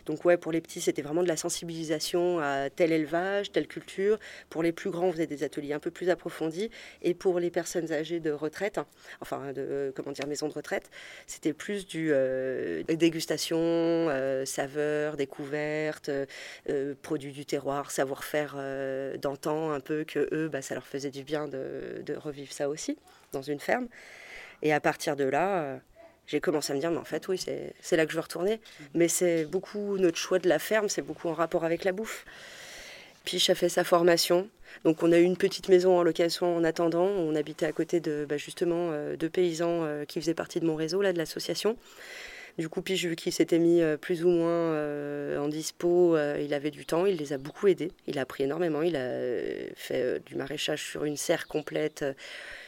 donc 0.04 0.26
ouais, 0.26 0.36
pour 0.36 0.52
les 0.52 0.60
petits, 0.60 0.82
c'était 0.82 1.00
vraiment 1.00 1.22
de 1.22 1.28
la 1.28 1.38
sensibilisation 1.38 2.40
à 2.40 2.68
tel 2.68 2.92
élevage, 2.92 3.52
telle 3.52 3.66
culture. 3.66 4.18
Pour 4.50 4.62
les 4.62 4.72
plus 4.72 4.90
grands, 4.90 5.06
on 5.06 5.12
faisait 5.12 5.26
des 5.26 5.42
ateliers 5.42 5.72
un 5.72 5.78
peu 5.78 5.90
plus 5.90 6.10
approfondis. 6.10 6.70
Et 7.00 7.14
pour 7.14 7.40
les 7.40 7.50
personnes 7.50 7.90
âgées 7.90 8.20
de 8.20 8.30
retraite, 8.30 8.76
hein, 8.76 8.86
enfin 9.22 9.54
de, 9.54 9.94
comment 9.96 10.12
dire, 10.12 10.26
maison 10.26 10.46
de 10.46 10.52
retraite, 10.52 10.90
c'était 11.26 11.54
plus 11.54 11.86
du 11.86 12.12
dégustation, 12.86 14.10
saveur, 14.44 15.16
des 15.16 15.26
découverte, 15.29 15.29
euh, 16.08 16.26
euh, 16.68 16.94
produits 17.02 17.32
du 17.32 17.46
terroir, 17.46 17.90
savoir-faire 17.90 18.54
euh, 18.56 19.16
d'antan 19.16 19.72
un 19.72 19.80
peu, 19.80 20.04
que 20.04 20.28
eux, 20.32 20.48
bah, 20.48 20.62
ça 20.62 20.74
leur 20.74 20.86
faisait 20.86 21.10
du 21.10 21.22
bien 21.22 21.48
de, 21.48 22.04
revivre 22.16 22.52
ça 22.52 22.68
aussi 22.68 22.98
dans 23.32 23.42
une 23.42 23.60
ferme. 23.60 23.88
Et 24.62 24.72
à 24.72 24.80
partir 24.80 25.16
de 25.16 25.24
là, 25.24 25.80
j'ai 26.26 26.40
commencé 26.40 26.72
à 26.72 26.76
me 26.76 26.80
dire, 26.80 26.90
mais 26.90 26.98
en 26.98 27.04
fait, 27.04 27.28
oui, 27.28 27.38
c'est 27.38 27.96
là 27.96 28.04
que 28.04 28.12
je 28.12 28.16
veux 28.16 28.22
retourner. 28.22 28.60
Mais 28.94 29.08
c'est 29.08 29.46
beaucoup 29.46 29.96
notre 29.96 30.18
choix 30.18 30.38
de 30.38 30.48
la 30.48 30.58
ferme, 30.58 30.88
c'est 30.88 31.02
beaucoup 31.02 31.28
en 31.28 31.34
rapport 31.34 31.64
avec 31.64 31.84
la 31.84 31.92
bouffe. 31.92 32.24
Puis 33.24 33.42
a 33.48 33.54
fait 33.54 33.68
sa 33.68 33.84
formation. 33.84 34.48
Donc 34.84 35.02
on 35.02 35.12
a 35.12 35.18
eu 35.18 35.22
une 35.22 35.36
petite 35.36 35.68
maison 35.68 35.98
en 35.98 36.02
location 36.02 36.56
en 36.56 36.64
attendant. 36.64 37.06
On 37.06 37.34
habitait 37.34 37.66
à 37.66 37.72
côté 37.72 38.00
de 38.00 38.26
bah, 38.28 38.36
justement 38.36 38.90
deux 39.18 39.30
paysans 39.30 39.86
qui 40.06 40.20
faisaient 40.20 40.34
partie 40.34 40.60
de 40.60 40.66
mon 40.66 40.74
réseau 40.74 41.00
là 41.00 41.12
de 41.12 41.18
l'association. 41.18 41.76
Du 42.60 42.68
coup, 42.68 42.82
puis 42.82 42.94
vu 42.94 43.16
qu'il 43.16 43.32
s'était 43.32 43.58
mis 43.58 43.80
euh, 43.80 43.96
plus 43.96 44.22
ou 44.22 44.28
moins 44.28 44.50
euh, 44.50 45.38
en 45.38 45.48
dispo, 45.48 46.14
euh, 46.14 46.38
il 46.44 46.52
avait 46.52 46.70
du 46.70 46.84
temps, 46.84 47.06
il 47.06 47.16
les 47.16 47.32
a 47.32 47.38
beaucoup 47.38 47.68
aidés. 47.68 47.90
Il 48.06 48.18
a 48.18 48.22
appris 48.22 48.44
énormément. 48.44 48.82
Il 48.82 48.96
a 48.96 49.08
fait 49.76 50.22
du 50.26 50.34
maraîchage 50.34 50.82
sur 50.82 51.06
une 51.06 51.16
serre 51.16 51.46
complète. 51.46 52.04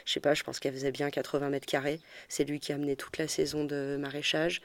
je 0.07 0.13
sais 0.15 0.21
pas, 0.21 0.33
je 0.33 0.45
pense 0.45 0.61
qu'elle 0.61 0.73
faisait 0.73 0.93
bien 0.93 1.11
80 1.11 1.51
mètres 1.51 1.67
carrés. 1.67 2.01
C'est 2.31 2.45
lui 2.45 2.59
qui 2.59 2.73
a 2.73 2.79
mené 2.79 2.97
toute 2.97 3.19
la 3.19 3.29
saison 3.29 3.67
de 3.67 3.99
maraîchage. 4.01 4.63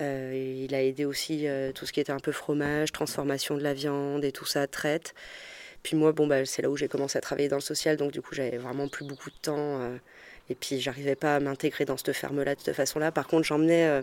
il 0.00 0.74
a 0.74 0.82
aidé 0.82 1.04
aussi 1.04 1.46
tout 1.76 1.86
ce 1.86 1.92
qui 1.92 2.00
était 2.00 2.10
un 2.10 2.18
peu 2.18 2.32
fromage, 2.32 2.90
transformation 2.90 3.56
de 3.56 3.62
la 3.62 3.74
viande 3.74 4.24
et 4.24 4.32
tout 4.32 4.46
ça, 4.46 4.66
traite. 4.66 5.14
Puis 5.84 5.96
moi, 5.96 6.10
bon, 6.10 6.26
bah, 6.26 6.44
c'est 6.44 6.62
là 6.62 6.70
où 6.70 6.76
j'ai 6.76 6.88
commencé 6.88 7.16
à 7.16 7.20
travailler 7.20 7.48
dans 7.48 7.56
le 7.58 7.62
social, 7.62 7.96
donc 7.96 8.10
du 8.10 8.22
coup, 8.22 8.34
j'avais 8.34 8.58
vraiment 8.58 8.88
plus 8.88 9.04
beaucoup 9.06 9.30
de 9.30 9.36
temps. 9.40 9.98
Et 10.50 10.54
puis 10.54 10.80
j'arrivais 10.80 11.14
pas 11.14 11.36
à 11.36 11.40
m'intégrer 11.40 11.84
dans 11.84 11.96
cette 11.96 12.12
ferme-là 12.14 12.54
de 12.54 12.60
cette 12.60 12.74
façon-là. 12.74 13.12
Par 13.12 13.26
contre, 13.26 13.44
j'emmenais 13.44 13.86
euh, 13.86 14.02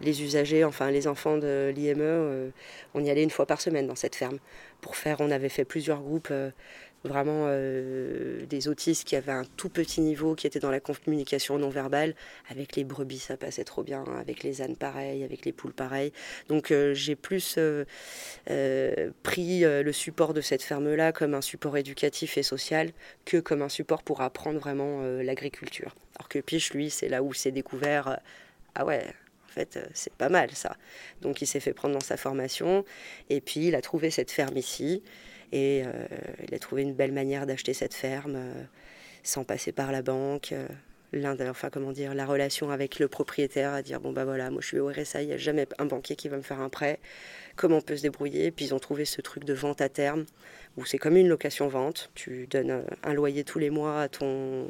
les 0.00 0.22
usagers, 0.22 0.64
enfin 0.64 0.90
les 0.90 1.06
enfants 1.06 1.38
de 1.38 1.72
l'IME, 1.74 2.00
euh, 2.00 2.50
on 2.94 3.04
y 3.04 3.10
allait 3.10 3.22
une 3.22 3.30
fois 3.30 3.46
par 3.46 3.60
semaine 3.60 3.86
dans 3.86 3.94
cette 3.94 4.16
ferme 4.16 4.38
pour 4.80 4.96
faire. 4.96 5.20
On 5.20 5.30
avait 5.30 5.48
fait 5.48 5.64
plusieurs 5.64 6.00
groupes 6.00 6.28
euh, 6.32 6.50
vraiment 7.04 7.46
euh, 7.48 8.46
des 8.46 8.68
autistes 8.68 9.06
qui 9.06 9.16
avaient 9.16 9.32
un 9.32 9.44
tout 9.56 9.68
petit 9.68 10.00
niveau, 10.00 10.34
qui 10.34 10.46
étaient 10.46 10.58
dans 10.58 10.70
la 10.70 10.80
communication 10.80 11.58
non 11.58 11.68
verbale. 11.68 12.14
Avec 12.50 12.76
les 12.76 12.84
brebis, 12.84 13.18
ça 13.18 13.36
passait 13.36 13.64
trop 13.64 13.82
bien. 13.82 14.04
Avec 14.18 14.42
les 14.42 14.62
ânes, 14.62 14.76
pareil. 14.76 15.22
Avec 15.22 15.44
les 15.44 15.52
poules, 15.52 15.72
pareil. 15.72 16.12
Donc 16.48 16.70
euh, 16.70 16.94
j'ai 16.94 17.14
plus 17.14 17.56
euh, 17.58 17.84
pris 19.22 19.60
le 19.60 19.92
support 19.92 20.34
de 20.34 20.40
cette 20.40 20.62
ferme-là 20.62 21.12
comme 21.12 21.34
un 21.34 21.42
support 21.42 21.76
éducatif 21.76 22.38
et 22.38 22.42
social 22.42 22.90
que 23.24 23.38
comme 23.38 23.62
un 23.62 23.68
support 23.68 24.02
pour 24.02 24.20
apprendre 24.20 24.58
vraiment 24.58 25.02
l'agriculture. 25.22 25.94
Alors 26.16 26.28
que 26.28 26.38
Piche, 26.38 26.72
lui, 26.72 26.90
c'est 26.90 27.08
là 27.08 27.22
où 27.22 27.32
s'est 27.32 27.52
découvert. 27.52 28.18
ah 28.74 28.84
ouais, 28.84 29.04
en 29.48 29.52
fait, 29.52 29.78
c'est 29.92 30.12
pas 30.14 30.28
mal 30.28 30.50
ça. 30.52 30.76
Donc 31.22 31.42
il 31.42 31.46
s'est 31.46 31.60
fait 31.60 31.72
prendre 31.72 31.94
dans 31.94 32.00
sa 32.00 32.16
formation 32.16 32.84
et 33.30 33.40
puis 33.40 33.68
il 33.68 33.74
a 33.74 33.80
trouvé 33.80 34.10
cette 34.10 34.30
ferme 34.30 34.56
ici. 34.56 35.02
Et 35.54 35.84
euh, 35.86 35.92
il 36.46 36.52
a 36.52 36.58
trouvé 36.58 36.82
une 36.82 36.94
belle 36.94 37.12
manière 37.12 37.46
d'acheter 37.46 37.74
cette 37.74 37.94
ferme 37.94 38.34
euh, 38.34 38.62
sans 39.22 39.44
passer 39.44 39.70
par 39.70 39.92
la 39.92 40.02
banque 40.02 40.52
euh, 40.52 40.66
enfin 41.48 41.70
comment 41.70 41.92
dire, 41.92 42.12
la 42.12 42.26
relation 42.26 42.70
avec 42.70 42.98
le 42.98 43.06
propriétaire, 43.06 43.72
à 43.72 43.82
dire 43.82 44.00
bon 44.00 44.12
bah 44.12 44.24
voilà, 44.24 44.50
moi 44.50 44.60
je 44.60 44.66
suis 44.66 44.80
au 44.80 44.88
RSA, 44.88 45.22
il 45.22 45.28
n'y 45.28 45.32
a 45.32 45.36
jamais 45.36 45.68
un 45.78 45.86
banquier 45.86 46.16
qui 46.16 46.28
va 46.28 46.36
me 46.36 46.42
faire 46.42 46.60
un 46.60 46.68
prêt. 46.68 46.98
comment 47.54 47.76
on 47.76 47.80
peut 47.80 47.96
se 47.96 48.02
débrouiller? 48.02 48.50
Puis 48.50 48.66
ils 48.66 48.74
ont 48.74 48.80
trouvé 48.80 49.04
ce 49.04 49.20
truc 49.20 49.44
de 49.44 49.54
vente 49.54 49.80
à 49.80 49.88
terme, 49.88 50.24
où 50.76 50.84
c'est 50.84 50.98
comme 50.98 51.16
une 51.16 51.28
location-vente. 51.28 52.10
Tu 52.16 52.48
donnes 52.48 52.84
un 53.04 53.14
loyer 53.14 53.44
tous 53.44 53.60
les 53.60 53.70
mois 53.70 54.02
à, 54.02 54.08
ton... 54.08 54.66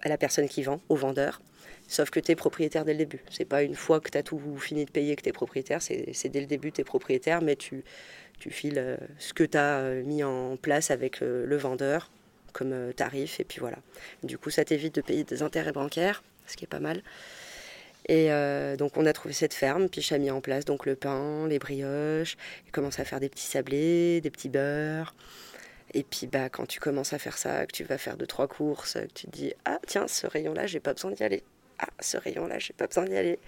à 0.00 0.08
la 0.08 0.18
personne 0.18 0.48
qui 0.48 0.64
vend, 0.64 0.80
au 0.88 0.96
vendeur. 0.96 1.40
Sauf 1.88 2.10
que 2.10 2.18
tu 2.18 2.32
es 2.32 2.34
propriétaire 2.34 2.84
dès 2.84 2.92
le 2.92 2.98
début. 2.98 3.22
C'est 3.30 3.44
pas 3.44 3.62
une 3.62 3.76
fois 3.76 4.00
que 4.00 4.10
tu 4.10 4.18
as 4.18 4.24
tout 4.24 4.40
fini 4.58 4.84
de 4.84 4.90
payer 4.90 5.14
que 5.14 5.22
tu 5.22 5.28
es 5.28 5.32
propriétaire, 5.32 5.80
c'est 5.82 6.28
dès 6.28 6.40
le 6.40 6.46
début 6.46 6.72
tu 6.72 6.80
es 6.80 6.84
propriétaire, 6.84 7.42
mais 7.42 7.54
tu, 7.54 7.84
tu 8.38 8.50
files 8.50 8.78
euh, 8.78 8.96
ce 9.18 9.32
que 9.32 9.44
tu 9.44 9.56
as 9.56 9.78
euh, 9.78 10.02
mis 10.02 10.22
en 10.24 10.56
place 10.56 10.90
avec 10.90 11.20
le 11.20 11.56
vendeur 11.56 12.10
comme 12.52 12.92
tarif, 12.94 13.38
et 13.38 13.44
puis 13.44 13.60
voilà. 13.60 13.76
Du 14.22 14.38
coup, 14.38 14.48
ça 14.48 14.64
t'évite 14.64 14.94
de 14.94 15.02
payer 15.02 15.24
des 15.24 15.42
intérêts 15.42 15.72
bancaires, 15.72 16.22
ce 16.46 16.56
qui 16.56 16.64
est 16.64 16.68
pas 16.68 16.80
mal. 16.80 17.02
Et 18.08 18.30
euh, 18.30 18.76
donc 18.76 18.96
on 18.96 19.04
a 19.04 19.12
trouvé 19.12 19.34
cette 19.34 19.54
ferme, 19.54 19.88
puis 19.88 20.06
a 20.12 20.18
mis 20.18 20.30
en 20.30 20.40
place 20.40 20.64
donc 20.64 20.86
le 20.86 20.94
pain, 20.94 21.48
les 21.48 21.58
brioches, 21.58 22.36
il 22.66 22.70
commence 22.70 23.00
à 23.00 23.04
faire 23.04 23.18
des 23.20 23.28
petits 23.28 23.46
sablés, 23.46 24.20
des 24.20 24.30
petits 24.30 24.48
beurres. 24.48 25.14
Et 25.94 26.04
puis 26.04 26.26
bah 26.26 26.48
quand 26.48 26.66
tu 26.66 26.78
commences 26.78 27.12
à 27.12 27.18
faire 27.18 27.36
ça, 27.38 27.66
que 27.66 27.72
tu 27.72 27.84
vas 27.84 27.98
faire 27.98 28.16
deux 28.16 28.26
trois 28.26 28.46
courses, 28.46 28.94
que 28.94 29.12
tu 29.12 29.26
te 29.26 29.30
dis 29.32 29.54
ah 29.64 29.80
tiens 29.86 30.06
ce 30.08 30.26
rayon 30.26 30.54
là 30.54 30.66
j'ai 30.66 30.80
pas 30.80 30.92
besoin 30.94 31.10
d'y 31.10 31.24
aller, 31.24 31.42
ah 31.80 31.88
ce 32.00 32.16
rayon 32.16 32.46
là 32.46 32.58
j'ai 32.58 32.74
pas 32.74 32.86
besoin 32.86 33.04
d'y 33.04 33.16
aller. 33.16 33.38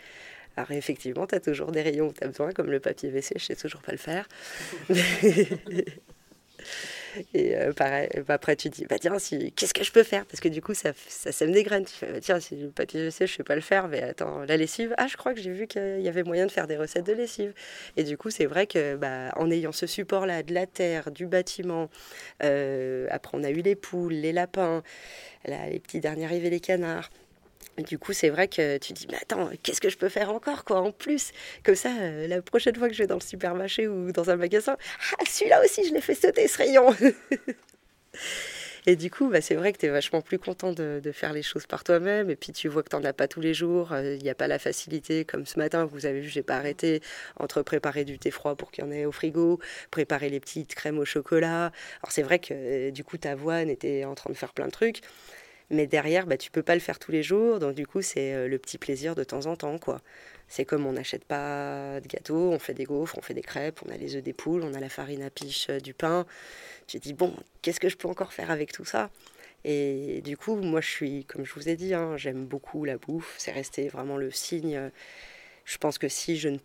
Alors 0.59 0.73
effectivement, 0.73 1.25
tu 1.29 1.37
as 1.37 1.41
toujours 1.41 1.71
des 1.71 1.83
rayons 1.83 2.09
où 2.09 2.13
tu 2.13 2.25
as 2.25 2.27
besoin, 2.27 2.51
comme 2.51 2.69
le 2.69 2.81
papier 2.81 3.11
WC, 3.11 3.35
je 3.37 3.45
sais 3.45 3.55
toujours 3.55 3.81
pas 3.81 3.93
le 3.93 3.99
faire. 3.99 4.27
Et 7.33 7.57
euh, 7.57 7.73
pareil, 7.73 8.09
bah, 8.27 8.35
après 8.35 8.57
tu 8.57 8.69
dis, 8.69 8.85
bah 8.85 8.99
tiens, 8.99 9.21
si, 9.21 9.53
qu'est-ce 9.53 9.73
que 9.73 9.85
je 9.85 9.93
peux 9.93 10.03
faire? 10.03 10.27
Parce 10.27 10.41
que 10.41 10.49
du 10.49 10.61
coup, 10.61 10.75
ça, 10.75 10.91
ça 11.07 11.31
sème 11.31 11.53
des 11.53 11.63
graines. 11.63 11.85
Tu 11.85 11.93
fais, 11.93 12.11
bah, 12.11 12.19
tiens, 12.21 12.41
si 12.41 12.57
le 12.57 12.71
papier 12.71 13.05
je 13.05 13.11
sais, 13.11 13.29
je 13.29 13.37
sais 13.37 13.45
pas 13.45 13.55
le 13.55 13.61
faire, 13.61 13.87
mais 13.87 14.03
attends, 14.03 14.41
la 14.49 14.57
lessive, 14.57 14.97
ah, 14.99 15.07
je 15.07 15.17
crois 15.17 15.33
que 15.33 15.41
j'ai 15.41 15.53
vu 15.53 15.69
qu'il 15.69 16.01
y 16.01 16.09
avait 16.09 16.25
moyen 16.25 16.47
de 16.47 16.51
faire 16.51 16.67
des 16.67 16.77
recettes 16.77 17.07
de 17.07 17.13
lessive. 17.13 17.55
Et 17.97 18.03
du 18.03 18.17
coup, 18.19 18.31
c'est 18.31 18.47
vrai 18.47 18.67
que 18.67 18.97
bah, 18.97 19.31
en 19.37 19.53
ayant 19.53 19.71
ce 19.71 19.87
support-là, 19.87 20.43
de 20.43 20.53
la 20.55 20.67
terre, 20.67 21.13
du 21.13 21.27
bâtiment, 21.27 21.89
euh, 22.43 23.07
après 23.11 23.39
on 23.39 23.45
a 23.45 23.51
eu 23.51 23.63
les 23.63 23.77
poules, 23.77 24.15
les 24.15 24.33
lapins, 24.33 24.83
les 25.47 25.79
petits 25.79 26.01
derniers 26.01 26.25
arrivés, 26.25 26.51
les 26.51 26.61
canards. 26.61 27.11
Du 27.83 27.99
coup, 27.99 28.13
c'est 28.13 28.29
vrai 28.29 28.49
que 28.49 28.79
tu 28.79 28.93
dis, 28.93 29.07
mais 29.11 29.19
attends, 29.19 29.51
qu'est-ce 29.63 29.81
que 29.81 29.89
je 29.89 29.97
peux 29.97 30.09
faire 30.09 30.31
encore, 30.31 30.65
quoi, 30.65 30.81
en 30.81 30.91
plus? 30.91 31.33
Comme 31.63 31.77
ça, 31.77 31.91
euh, 32.01 32.27
la 32.27 32.43
prochaine 32.43 32.75
fois 32.75 32.89
que 32.89 32.95
je 32.95 33.03
vais 33.03 33.07
dans 33.07 33.17
le 33.17 33.21
supermarché 33.21 33.87
ou 33.87 34.11
dans 34.11 34.31
un 34.31 34.37
magasin, 34.37 34.77
ah, 35.19 35.25
celui-là 35.29 35.63
aussi, 35.65 35.87
je 35.87 35.95
l'ai 35.95 36.01
fait 36.01 36.15
sauter, 36.15 36.49
ce 36.49 36.59
rayon 36.59 36.95
Et 38.87 38.97
du 38.97 39.11
coup, 39.11 39.29
bah, 39.29 39.43
c'est 39.43 39.55
vrai 39.55 39.73
que 39.73 39.79
tu 39.79 39.87
es 39.87 39.91
vachement 39.91 40.23
plus 40.23 40.39
content 40.39 40.73
de, 40.73 41.01
faire 41.13 41.33
les 41.33 41.43
choses 41.43 41.67
par 41.67 41.85
toi-même. 41.85 42.31
Et 42.31 42.37
puis, 42.37 42.53
tu 42.53 42.69
vois 42.69 42.83
que 42.83 42.89
tu 42.89 42.97
n'en 42.97 43.05
as 43.05 43.13
pas 43.13 43.29
tous 43.29 43.41
les 43.41 43.53
jours. 43.53 43.93
Euh, 43.93 44.15
il 44.15 44.23
n'y 44.23 44.31
a 44.31 44.35
pas 44.35 44.49
la 44.49 44.59
facilité, 44.59 45.25
comme 45.25 45.47
ce 45.47 45.59
matin, 45.59 45.85
vous 45.85 46.07
avez 46.07 46.21
vu, 46.21 46.29
j'ai 46.29 46.43
pas 46.43 46.57
arrêté, 46.57 47.03
entre 47.37 47.63
préparer 47.63 48.05
du 48.05 48.19
thé 48.19 48.31
froid 48.31 48.57
pour 48.57 48.71
qu'il 48.71 48.85
y 48.85 48.87
en 48.87 48.91
ait 48.91 49.05
au 49.05 49.13
frigo, 49.13 49.61
préparer 49.91 50.31
les 50.31 50.41
petites 50.41 50.75
crèmes 50.75 50.99
au 50.99 51.05
chocolat. 51.05 51.67
Alors, 52.03 52.11
c'est 52.11 52.23
vrai 52.23 52.39
que 52.39 52.55
euh, 52.55 52.91
du 52.91 53.05
coup, 53.05 53.19
ta 53.19 53.35
voix 53.35 53.63
était 53.63 54.05
en 54.05 54.15
train 54.15 54.31
de 54.31 54.37
faire 54.37 54.55
plein 54.55 54.67
de 54.67 54.73
trucs. 54.73 55.03
Mais 55.71 55.87
derrière, 55.87 56.27
bah, 56.27 56.39
tu 56.39 56.51
peux 56.51 56.63
pas 56.63 56.75
le 56.75 56.81
faire 56.81 56.99
tous 56.99 57.13
les 57.13 57.23
jours. 57.23 57.59
Donc, 57.59 57.75
du 57.75 57.87
coup, 57.87 58.01
c'est 58.01 58.33
euh, 58.35 58.49
le 58.49 58.59
petit 58.59 58.79
plaisir 58.79 59.15
de 59.15 59.25
temps 59.25 59.47
en 59.47 59.57
temps, 59.57 59.79
quoi. 59.79 60.01
C'est 60.49 60.65
comme 60.65 60.87
on 60.87 60.93
n'achète 60.93 61.25
pas 61.25 62.01
de 62.01 62.09
gâteau, 62.09 62.53
on 62.53 62.59
fait 62.59 62.73
des 62.73 62.85
gaufres, 62.85 63.19
on 63.19 63.23
fait 63.23 63.35
des 63.35 63.43
crêpes, 63.43 63.81
on 63.87 63.93
a 63.93 63.97
les 63.99 64.17
œufs 64.17 64.23
des 64.23 64.33
poules, 64.33 64.63
on 64.65 64.73
a 64.73 64.81
la 64.81 64.89
farine 64.89 65.23
à 65.23 65.29
piche 65.31 65.69
euh, 65.69 65.79
du 65.79 65.93
pain. 65.93 66.27
Tu 66.87 66.99
dis, 66.99 67.13
bon, 67.13 67.35
qu'est-ce 67.63 67.81
que 67.81 67.91
je 67.91 67.97
peux 67.97 68.09
encore 68.09 68.33
faire 68.33 68.51
avec 68.51 68.73
tout 68.73 68.87
ça? 68.87 69.11
Et 69.65 70.23
du 70.25 70.37
coup, 70.37 70.57
moi, 70.57 70.81
je 70.81 70.89
suis, 70.89 71.25
comme 71.27 71.45
je 71.45 71.53
vous 71.55 71.69
ai 71.69 71.77
dit, 71.77 71.93
hein, 71.93 72.17
j'aime 72.17 72.47
beaucoup 72.47 72.85
la 72.85 72.97
bouffe. 72.97 73.35
C'est 73.39 73.53
resté 73.53 73.89
vraiment 73.89 74.17
le 74.17 74.31
signe. 74.31 74.91
Je 75.65 75.79
pense 75.79 75.99
que 75.99 76.09
si 76.09 76.39
je 76.39 76.49
ne 76.49 76.59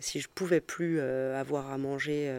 si 0.00 0.20
je 0.20 0.28
pouvais 0.34 0.60
plus 0.60 0.98
euh, 1.00 1.38
avoir 1.38 1.70
à 1.70 1.76
manger 1.76 2.32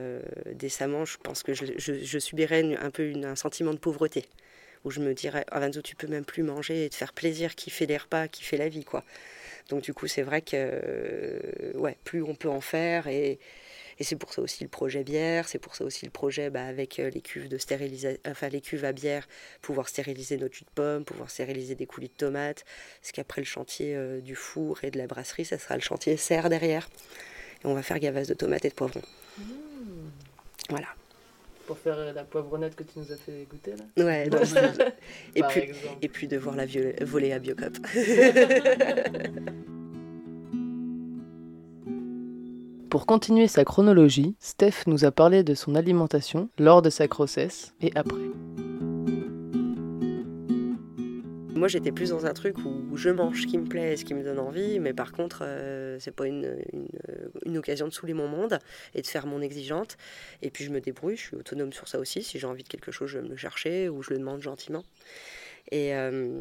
décemment, 0.53 1.05
je 1.05 1.17
pense 1.17 1.43
que 1.43 1.53
je, 1.53 2.19
subirais 2.19 2.75
un 2.77 2.89
peu 2.89 3.13
un 3.23 3.35
sentiment 3.35 3.73
de 3.73 3.77
pauvreté 3.77 4.25
où 4.85 4.91
je 4.91 4.99
me 4.99 5.13
dirais, 5.13 5.45
ah 5.51 5.59
Vanzo, 5.59 5.81
tu 5.81 5.95
peux 5.95 6.07
même 6.07 6.25
plus 6.25 6.43
manger 6.43 6.85
et 6.85 6.89
te 6.89 6.95
faire 6.95 7.13
plaisir, 7.13 7.55
qui 7.55 7.69
fait 7.69 7.85
les 7.85 7.97
repas, 7.97 8.27
qui 8.27 8.43
fait 8.43 8.57
la 8.57 8.69
vie, 8.69 8.83
quoi. 8.83 9.03
Donc 9.69 9.83
du 9.83 9.93
coup, 9.93 10.07
c'est 10.07 10.23
vrai 10.23 10.41
que, 10.41 10.55
euh, 10.55 11.73
ouais, 11.75 11.97
plus 12.03 12.23
on 12.23 12.33
peut 12.35 12.49
en 12.49 12.61
faire 12.61 13.07
et, 13.07 13.39
et 13.99 14.03
c'est 14.03 14.15
pour 14.15 14.33
ça 14.33 14.41
aussi 14.41 14.63
le 14.63 14.69
projet 14.69 15.03
bière, 15.03 15.47
c'est 15.47 15.59
pour 15.59 15.75
ça 15.75 15.83
aussi 15.83 16.05
le 16.05 16.11
projet 16.11 16.49
bah, 16.49 16.65
avec 16.65 16.99
euh, 16.99 17.09
les 17.09 17.21
cuves 17.21 17.49
de 17.49 17.57
stérilisation, 17.57 18.19
enfin 18.25 18.47
les 18.47 18.61
cuves 18.61 18.85
à 18.85 18.93
bière, 18.93 19.27
pouvoir 19.61 19.89
stériliser 19.89 20.37
notre 20.37 20.55
jus 20.55 20.63
de 20.63 20.69
pomme, 20.73 21.03
pouvoir 21.03 21.29
stériliser 21.29 21.75
des 21.75 21.85
coulis 21.85 22.07
de 22.07 22.13
tomates. 22.13 22.63
Parce 23.01 23.11
qu'après 23.11 23.41
le 23.41 23.45
chantier 23.45 23.95
euh, 23.95 24.21
du 24.21 24.35
four 24.35 24.83
et 24.83 24.91
de 24.91 24.97
la 24.97 25.05
brasserie, 25.05 25.45
ça 25.45 25.59
sera 25.59 25.75
le 25.75 25.81
chantier 25.81 26.17
serre 26.17 26.49
derrière. 26.49 26.89
Et 27.63 27.67
on 27.67 27.73
va 27.73 27.83
faire 27.83 27.99
gavas 27.99 28.23
de 28.23 28.33
tomates 28.33 28.65
et 28.65 28.69
de 28.69 28.73
poivrons. 28.73 29.03
Mmh. 29.37 29.43
Voilà 30.69 30.87
pour 31.69 31.77
faire 31.77 31.97
la 32.15 32.23
poivronnette 32.23 32.75
que 32.75 32.81
tu 32.81 32.97
nous 32.97 33.11
as 33.11 33.15
fait 33.15 33.45
goûter 33.47 33.75
là 33.75 34.03
Ouais, 34.03 34.27
et, 35.35 35.43
puis, 35.43 35.69
et 36.01 36.09
puis 36.09 36.27
de 36.27 36.35
voir 36.35 36.55
la 36.55 36.65
voler 37.05 37.31
à 37.31 37.37
Biocop. 37.37 37.77
Pour 42.89 43.05
continuer 43.05 43.47
sa 43.47 43.65
chronologie, 43.65 44.35
Steph 44.39 44.87
nous 44.87 45.05
a 45.05 45.11
parlé 45.11 45.43
de 45.43 45.53
son 45.53 45.75
alimentation 45.75 46.49
lors 46.57 46.81
de 46.81 46.89
sa 46.89 47.05
grossesse 47.05 47.75
et 47.81 47.91
après. 47.93 48.17
Moi, 51.55 51.67
j'étais 51.67 51.91
plus 51.91 52.09
dans 52.09 52.25
un 52.25 52.33
truc 52.33 52.57
où 52.59 52.95
je 52.95 53.09
mange 53.09 53.41
ce 53.41 53.47
qui 53.47 53.57
me 53.57 53.67
plaît, 53.67 53.97
ce 53.97 54.05
qui 54.05 54.13
me 54.13 54.23
donne 54.23 54.39
envie, 54.39 54.79
mais 54.79 54.93
par 54.93 55.11
contre, 55.11 55.39
euh, 55.41 55.97
c'est 55.99 56.11
pas 56.11 56.27
une, 56.27 56.63
une, 57.45 57.57
occasion 57.57 57.87
de 57.87 57.93
saouler 57.93 58.13
mon 58.13 58.27
monde 58.27 58.59
et 58.93 59.01
de 59.01 59.07
faire 59.07 59.25
mon 59.25 59.41
exigeante. 59.41 59.97
Et 60.41 60.51
puis, 60.51 60.63
je 60.63 60.69
me 60.69 60.79
débrouille, 60.79 61.17
je 61.17 61.23
suis 61.23 61.35
autonome 61.35 61.73
sur 61.73 61.87
ça 61.87 61.99
aussi. 61.99 62.23
Si 62.23 62.39
j'ai 62.39 62.47
envie 62.47 62.63
de 62.63 62.69
quelque 62.69 62.91
chose, 62.91 63.09
je 63.09 63.17
vais 63.17 63.23
me 63.23 63.29
le 63.29 63.35
chercher 63.35 63.89
ou 63.89 64.03
je 64.03 64.11
le 64.11 64.19
demande 64.19 64.41
gentiment. 64.41 64.83
Et. 65.71 65.95
Euh, 65.95 66.39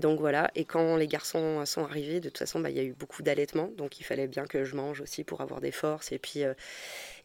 donc 0.00 0.18
voilà, 0.18 0.50
et 0.54 0.64
quand 0.64 0.96
les 0.96 1.06
garçons 1.06 1.64
sont 1.66 1.84
arrivés, 1.84 2.18
de 2.18 2.28
toute 2.28 2.38
façon, 2.38 2.58
bah, 2.58 2.70
il 2.70 2.76
y 2.76 2.80
a 2.80 2.82
eu 2.82 2.94
beaucoup 2.94 3.22
d'allaitement, 3.22 3.70
donc 3.76 4.00
il 4.00 4.02
fallait 4.02 4.26
bien 4.26 4.46
que 4.46 4.64
je 4.64 4.74
mange 4.74 5.02
aussi 5.02 5.24
pour 5.24 5.42
avoir 5.42 5.60
des 5.60 5.70
forces. 5.72 6.10
Et 6.10 6.18
puis, 6.18 6.42
euh, 6.42 6.54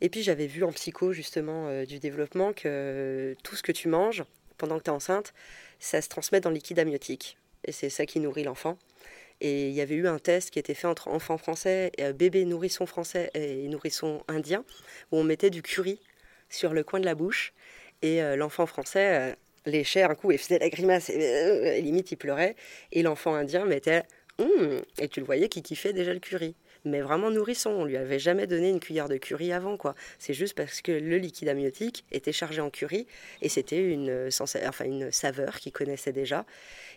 et 0.02 0.10
puis 0.10 0.24
j'avais 0.24 0.46
vu 0.46 0.64
en 0.66 0.72
psycho 0.74 1.14
justement 1.14 1.84
du 1.86 2.00
développement 2.00 2.52
que 2.52 3.34
tout 3.44 3.56
ce 3.56 3.64
que 3.64 3.72
tu 3.72 3.88
manges 3.88 4.26
pendant 4.60 4.78
que 4.78 4.84
tu 4.84 4.92
es 4.92 4.94
enceinte, 4.94 5.34
ça 5.80 6.02
se 6.02 6.10
transmet 6.10 6.40
dans 6.40 6.50
le 6.50 6.56
liquide 6.56 6.78
amniotique. 6.78 7.38
Et 7.66 7.72
c'est 7.72 7.90
ça 7.90 8.06
qui 8.06 8.20
nourrit 8.20 8.44
l'enfant. 8.44 8.78
Et 9.42 9.70
il 9.70 9.74
y 9.74 9.82
avait 9.82 9.96
eu 9.96 10.08
un 10.08 10.20
test 10.20 10.52
qui 10.52 10.60
était 10.60 10.74
fait 10.74 10.88
entre 10.88 11.08
enfants 11.08 11.38
français, 11.38 11.92
euh, 12.02 12.14
bébé 12.14 12.46
nourrisson 12.46 12.86
français 12.86 13.32
et 13.34 13.68
nourrisson 13.68 14.22
indien, 14.28 14.66
où 15.12 15.18
on 15.18 15.24
mettait 15.24 15.50
du 15.50 15.62
curry 15.62 16.00
sur 16.50 16.74
le 16.74 16.84
coin 16.84 17.00
de 17.00 17.06
la 17.06 17.16
bouche. 17.16 17.54
Et 18.02 18.22
euh, 18.22 18.36
l'enfant 18.36 18.66
français 18.66 19.32
euh, 19.32 19.36
léchait 19.66 20.04
un 20.04 20.14
coup 20.16 20.32
et 20.32 20.38
faisait 20.38 20.60
la 20.60 20.70
grimace, 20.70 21.10
et, 21.10 21.82
limite 21.82 22.12
il 22.12 22.18
pleurait. 22.18 22.56
Et 22.92 23.02
l'enfant 23.02 23.34
indien 23.34 23.66
mettait 23.66 24.04
hum, 24.40 24.82
et 25.00 25.08
tu 25.08 25.22
le 25.22 25.26
voyais 25.26 25.48
qui 25.48 25.62
kiffait 25.62 25.94
déjà 25.94 26.14
le 26.14 26.20
curry 26.20 26.56
mais 26.86 27.02
vraiment 27.02 27.32
nourrisson. 27.32 27.70
On 27.72 27.86
lui 27.86 27.98
avait 27.98 28.20
jamais 28.20 28.48
donné 28.48 28.70
une 28.70 28.80
cuillère 28.80 29.10
de 29.10 29.18
curry 29.18 29.52
avant, 29.52 29.78
quoi. 29.78 29.96
C'est 30.18 30.34
juste 30.34 30.56
parce 30.56 30.82
que 30.82 30.92
le 30.92 31.18
liquide 31.18 31.50
amniotique 31.50 32.06
était 32.12 32.32
chargé 32.32 32.62
en 32.62 32.70
curry 32.70 33.08
et 33.42 33.50
c'était 33.50 33.82
une, 33.82 34.30
enfin, 34.40 34.86
une 34.86 35.12
saveur 35.12 35.60
qu'il 35.60 35.72
connaissait 35.72 36.12
déjà. 36.12 36.46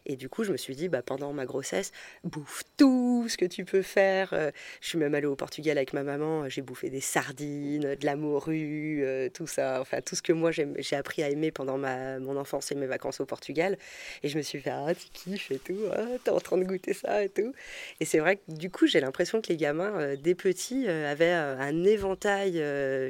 Et 0.07 0.17
du 0.17 0.29
coup, 0.29 0.45
je 0.45 0.53
me 0.53 0.57
suis 0.57 0.75
dit, 0.75 0.89
bah, 0.89 1.03
pendant 1.03 1.33
ma 1.33 1.47
grossesse, 1.47 1.93
bouffe 2.25 2.65
tout 2.77 3.27
ce 3.29 3.37
que 3.37 3.45
tu 3.45 3.65
peux 3.65 3.83
faire. 3.83 4.33
Euh, 4.33 4.51
je 4.81 4.89
suis 4.89 4.99
même 4.99 5.15
allée 5.15 5.27
au 5.27 5.37
Portugal 5.37 5.79
avec 5.79 5.93
ma 5.93 6.03
maman, 6.03 6.49
j'ai 6.49 6.63
bouffé 6.63 6.91
des 6.91 7.01
sardines, 7.01 7.95
de 7.95 8.07
la 8.07 8.17
morue, 8.17 9.03
euh, 9.05 9.29
tout 9.29 9.47
ça. 9.47 9.81
Enfin, 9.81 10.01
tout 10.01 10.17
ce 10.17 10.23
que 10.23 10.33
moi 10.33 10.51
j'ai 10.51 10.97
appris 10.97 11.23
à 11.23 11.31
aimer 11.31 11.51
pendant 11.51 11.79
ma, 11.79 12.19
mon 12.19 12.37
enfance 12.37 12.73
et 12.73 12.75
mes 12.75 12.87
vacances 12.87 13.21
au 13.21 13.27
Portugal. 13.27 13.79
Et 14.23 14.29
je 14.29 14.37
me 14.37 14.43
suis 14.43 14.61
fait, 14.61 14.71
ah, 14.71 14.93
tu 14.95 15.07
kiffes 15.13 15.51
et 15.51 15.59
tout, 15.59 15.79
ah, 15.93 16.05
t'es 16.25 16.31
en 16.31 16.41
train 16.41 16.59
de 16.59 16.65
goûter 16.65 16.95
ça 16.95 17.23
et 17.23 17.29
tout. 17.29 17.53
Et 18.01 18.05
c'est 18.05 18.19
vrai 18.19 18.37
que 18.37 18.43
du 18.49 18.71
coup, 18.71 18.87
j'ai 18.87 19.01
l'impression 19.01 19.41
que 19.41 19.49
les 19.49 19.57
gamins, 19.73 19.99
euh, 19.99 20.17
des 20.17 20.35
petits, 20.35 20.89
avaient 20.89 21.33
un 21.33 21.85
éventail 21.85 22.63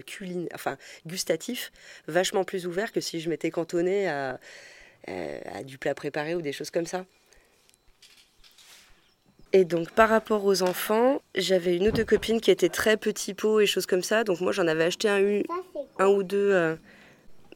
culinaire, 0.06 0.48
enfin, 0.54 0.76
gustatif 1.06 1.72
vachement 2.08 2.44
plus 2.44 2.66
ouvert 2.66 2.92
que 2.92 3.00
si 3.00 3.20
je 3.20 3.28
m'étais 3.28 3.50
cantonnée 3.50 4.08
à 4.08 4.38
euh, 5.08 5.40
à 5.46 5.64
du 5.64 5.78
plat 5.78 5.96
préparé 5.96 6.36
ou 6.36 6.42
des 6.42 6.52
choses 6.52 6.70
comme 6.70 6.86
ça. 6.86 7.04
Et 9.52 9.64
donc 9.64 9.90
par 9.90 10.08
rapport 10.08 10.44
aux 10.44 10.62
enfants, 10.62 11.20
j'avais 11.34 11.76
une 11.76 11.88
ou 11.88 11.90
deux 11.90 12.04
copines 12.04 12.40
qui 12.40 12.52
étaient 12.52 12.68
très 12.68 12.96
petits 12.96 13.34
pots 13.34 13.58
et 13.58 13.66
choses 13.66 13.86
comme 13.86 14.04
ça. 14.04 14.22
Donc 14.22 14.40
moi 14.40 14.52
j'en 14.52 14.68
avais 14.68 14.84
acheté 14.84 15.08
un, 15.08 15.42
un 15.98 16.06
ou 16.06 16.22
deux. 16.22 16.76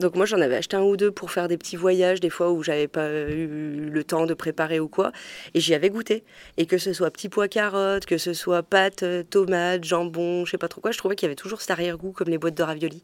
Donc 0.00 0.15
moi 0.15 0.26
j'en 0.26 0.41
avais 0.41 0.57
acheté 0.57 0.76
un 0.76 0.83
ou 0.83 0.97
deux 0.97 1.11
pour 1.11 1.31
faire 1.31 1.49
des 1.49 1.57
petits 1.57 1.76
voyages 1.76 2.21
des 2.21 2.29
fois 2.29 2.50
où 2.53 2.62
j'avais 2.62 2.88
pas 2.88 3.09
eu 3.11 3.88
le 3.91 4.05
temps 4.05 4.26
de 4.26 4.35
préparer 4.35 4.79
ou 4.79 4.88
quoi. 4.88 5.12
Et 5.55 5.61
j'y 5.61 5.75
avais 5.75 5.88
goûté. 5.88 6.23
Et 6.59 6.67
que 6.67 6.79
ce 6.79 6.93
soit 6.93 7.11
petits 7.11 7.29
pois 7.29 7.49
carottes, 7.49 8.05
que 8.05 8.19
ce 8.19 8.35
soit 8.35 8.62
pâtes, 8.62 9.03
euh, 9.03 9.23
tomates, 9.23 9.85
jambon, 9.85 10.45
je 10.45 10.50
sais 10.50 10.59
pas 10.59 10.69
trop 10.69 10.81
quoi, 10.81 10.91
je 10.91 10.99
trouvais 10.99 11.17
qu'il 11.17 11.26
y 11.26 11.29
avait 11.29 11.37
toujours 11.37 11.61
cet 11.61 11.71
arrière-goût 11.71 12.12
comme 12.12 12.29
les 12.29 12.38
boîtes 12.38 12.55
de 12.55 12.62
raviolis. 12.62 13.03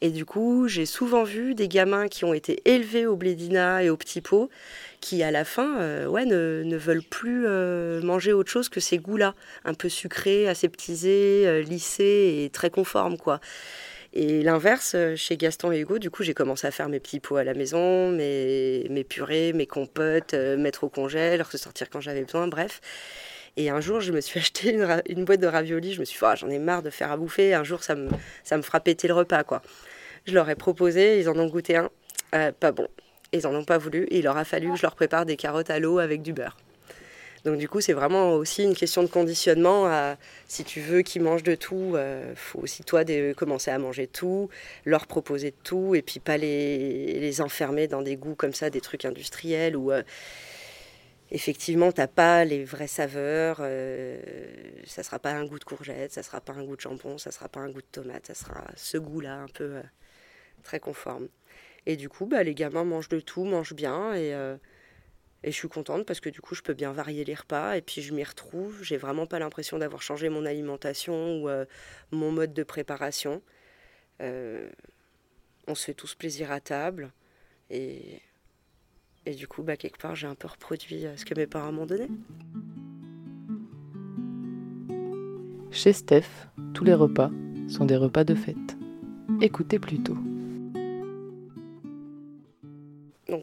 Et 0.00 0.10
du 0.10 0.24
coup, 0.24 0.66
j'ai 0.66 0.84
souvent 0.84 1.22
vu 1.22 1.54
des 1.54 1.68
gamins 1.68 2.08
qui 2.08 2.24
ont 2.24 2.34
été 2.34 2.60
élevés 2.64 3.06
au 3.06 3.14
blédina 3.14 3.84
et 3.84 3.88
au 3.88 3.96
petit 3.96 4.20
pot, 4.20 4.50
qui 5.00 5.22
à 5.22 5.30
la 5.30 5.44
fin 5.44 5.80
euh, 5.80 6.06
ouais, 6.06 6.24
ne, 6.24 6.76
veulent 6.76 7.04
plus 7.04 7.44
euh, 7.46 8.02
manger 8.02 8.32
autre 8.32 8.50
chose 8.50 8.68
que 8.68 8.80
ces 8.80 8.98
goûts-là, 8.98 9.36
un 9.64 9.74
peu 9.74 9.88
sucrés, 9.88 10.48
aseptisés, 10.48 11.62
lissés 11.62 12.42
et 12.44 12.50
très 12.50 12.70
conformes. 12.70 13.16
quoi. 13.16 13.38
Et 14.14 14.42
l'inverse, 14.42 14.92
euh, 14.94 15.16
chez 15.16 15.36
Gaston 15.38 15.72
et 15.72 15.80
Hugo, 15.80 15.98
du 15.98 16.10
coup, 16.10 16.22
j'ai 16.22 16.34
commencé 16.34 16.66
à 16.66 16.70
faire 16.70 16.88
mes 16.90 17.00
petits 17.00 17.18
pots 17.18 17.36
à 17.36 17.44
la 17.44 17.54
maison, 17.54 18.10
mes, 18.10 19.06
purées, 19.08 19.54
mes 19.54 19.66
compotes, 19.66 20.34
euh, 20.34 20.58
mettre 20.58 20.84
au 20.84 20.90
congèle, 20.90 21.38
leur 21.38 21.50
sortir 21.50 21.88
quand 21.88 22.00
j'avais 22.00 22.22
besoin, 22.22 22.46
bref. 22.46 22.80
Et 23.56 23.70
un 23.70 23.80
jour, 23.80 24.00
je 24.00 24.12
me 24.12 24.20
suis 24.20 24.38
acheté 24.40 24.74
une, 25.06 25.24
boîte 25.24 25.40
de 25.40 25.46
raviolis. 25.46 25.94
Je 25.94 26.00
me 26.00 26.04
suis 26.04 26.18
dit, 26.18 26.24
Ah, 26.24 26.34
j'en 26.34 26.50
ai 26.50 26.58
marre 26.58 26.82
de 26.82 26.90
faire 26.90 27.10
à 27.10 27.16
bouffer. 27.16 27.54
Un 27.54 27.64
jour, 27.64 27.82
ça 27.82 27.94
me, 27.94 28.10
ça 28.44 28.56
me 28.56 28.62
fera 28.62 28.80
péter 28.80 29.08
le 29.08 29.14
repas, 29.14 29.44
quoi. 29.44 29.62
Je 30.26 30.34
leur 30.34 30.48
ai 30.50 30.54
proposé, 30.54 31.18
ils 31.18 31.28
en 31.28 31.38
ont 31.38 31.48
goûté 31.48 31.76
un. 31.76 31.90
Euh, 32.34 32.52
pas 32.52 32.72
bon. 32.72 32.88
Ils 33.32 33.46
en 33.46 33.54
ont 33.54 33.64
pas 33.64 33.78
voulu. 33.78 34.06
Il 34.10 34.24
leur 34.24 34.36
a 34.36 34.44
fallu 34.44 34.70
que 34.70 34.76
je 34.76 34.82
leur 34.82 34.94
prépare 34.94 35.26
des 35.26 35.36
carottes 35.36 35.70
à 35.70 35.78
l'eau 35.78 35.98
avec 35.98 36.22
du 36.22 36.32
beurre. 36.32 36.56
Donc 37.44 37.58
du 37.58 37.68
coup, 37.68 37.80
c'est 37.80 37.92
vraiment 37.92 38.34
aussi 38.34 38.62
une 38.62 38.74
question 38.74 39.02
de 39.02 39.08
conditionnement. 39.08 40.16
si 40.46 40.64
tu 40.64 40.80
veux 40.80 41.02
qu'ils 41.02 41.22
mangent 41.22 41.42
de 41.42 41.54
tout, 41.56 41.96
il 41.96 42.36
faut 42.36 42.60
aussi 42.60 42.84
toi 42.84 43.04
de 43.04 43.32
commencer 43.32 43.70
à 43.70 43.78
manger 43.78 44.06
tout, 44.06 44.48
leur 44.84 45.06
proposer 45.06 45.50
de 45.50 45.56
tout, 45.64 45.94
et 45.94 46.02
puis 46.02 46.20
pas 46.20 46.36
les, 46.36 47.18
les 47.18 47.40
enfermer 47.40 47.88
dans 47.88 48.02
des 48.02 48.16
goûts 48.16 48.36
comme 48.36 48.54
ça, 48.54 48.70
des 48.70 48.80
trucs 48.80 49.04
industriels 49.04 49.76
où 49.76 49.90
euh, 49.92 50.02
effectivement 51.30 51.92
t'as 51.92 52.06
pas 52.06 52.44
les 52.44 52.64
vraies 52.64 52.86
saveurs. 52.86 53.58
euh, 53.60 54.20
ça 54.86 55.02
sera 55.02 55.18
pas 55.18 55.32
un 55.32 55.44
goût 55.46 55.58
de 55.58 55.64
courgette, 55.64 56.12
ça 56.12 56.22
sera 56.22 56.40
pas 56.40 56.52
un 56.52 56.64
goût 56.64 56.76
de 56.76 56.80
jambon, 56.80 57.18
ça 57.18 57.30
sera 57.30 57.48
pas 57.48 57.60
un 57.60 57.70
goût 57.70 57.80
de 57.80 57.86
tomate, 57.90 58.26
ça 58.26 58.34
sera 58.34 58.64
ce 58.76 58.98
goût-là 58.98 59.34
un 59.40 59.48
peu 59.48 59.76
euh, 59.76 59.82
très 60.62 60.80
conforme. 60.80 61.28
Et 61.86 61.96
du 61.96 62.08
coup, 62.08 62.26
bah, 62.26 62.42
les 62.44 62.54
gamins 62.54 62.84
mangent 62.84 63.08
de 63.08 63.20
tout, 63.20 63.44
mangent 63.44 63.74
bien 63.74 64.14
et 64.14 64.34
euh, 64.34 64.56
et 65.44 65.50
je 65.50 65.56
suis 65.56 65.68
contente 65.68 66.06
parce 66.06 66.20
que 66.20 66.28
du 66.28 66.40
coup, 66.40 66.54
je 66.54 66.62
peux 66.62 66.74
bien 66.74 66.92
varier 66.92 67.24
les 67.24 67.34
repas 67.34 67.76
et 67.76 67.82
puis 67.82 68.00
je 68.00 68.14
m'y 68.14 68.22
retrouve. 68.22 68.82
J'ai 68.82 68.96
vraiment 68.96 69.26
pas 69.26 69.38
l'impression 69.38 69.78
d'avoir 69.78 70.02
changé 70.02 70.28
mon 70.28 70.46
alimentation 70.46 71.42
ou 71.42 71.48
euh, 71.48 71.64
mon 72.12 72.30
mode 72.30 72.52
de 72.52 72.62
préparation. 72.62 73.42
Euh, 74.20 74.68
on 75.66 75.74
se 75.74 75.86
fait 75.86 75.94
tous 75.94 76.14
plaisir 76.14 76.52
à 76.52 76.60
table 76.60 77.10
et, 77.70 78.20
et 79.26 79.34
du 79.34 79.48
coup, 79.48 79.62
bah, 79.62 79.76
quelque 79.76 79.98
part, 79.98 80.14
j'ai 80.14 80.28
un 80.28 80.34
peu 80.34 80.48
reproduit 80.48 81.06
euh, 81.06 81.16
ce 81.16 81.24
que 81.24 81.34
mes 81.34 81.46
parents 81.46 81.72
m'ont 81.72 81.86
donné. 81.86 82.08
Chez 85.72 85.92
Steph, 85.92 86.28
tous 86.74 86.84
les 86.84 86.94
repas 86.94 87.30
sont 87.68 87.86
des 87.86 87.96
repas 87.96 88.24
de 88.24 88.34
fête. 88.34 88.76
Écoutez 89.40 89.78
plutôt. 89.78 90.18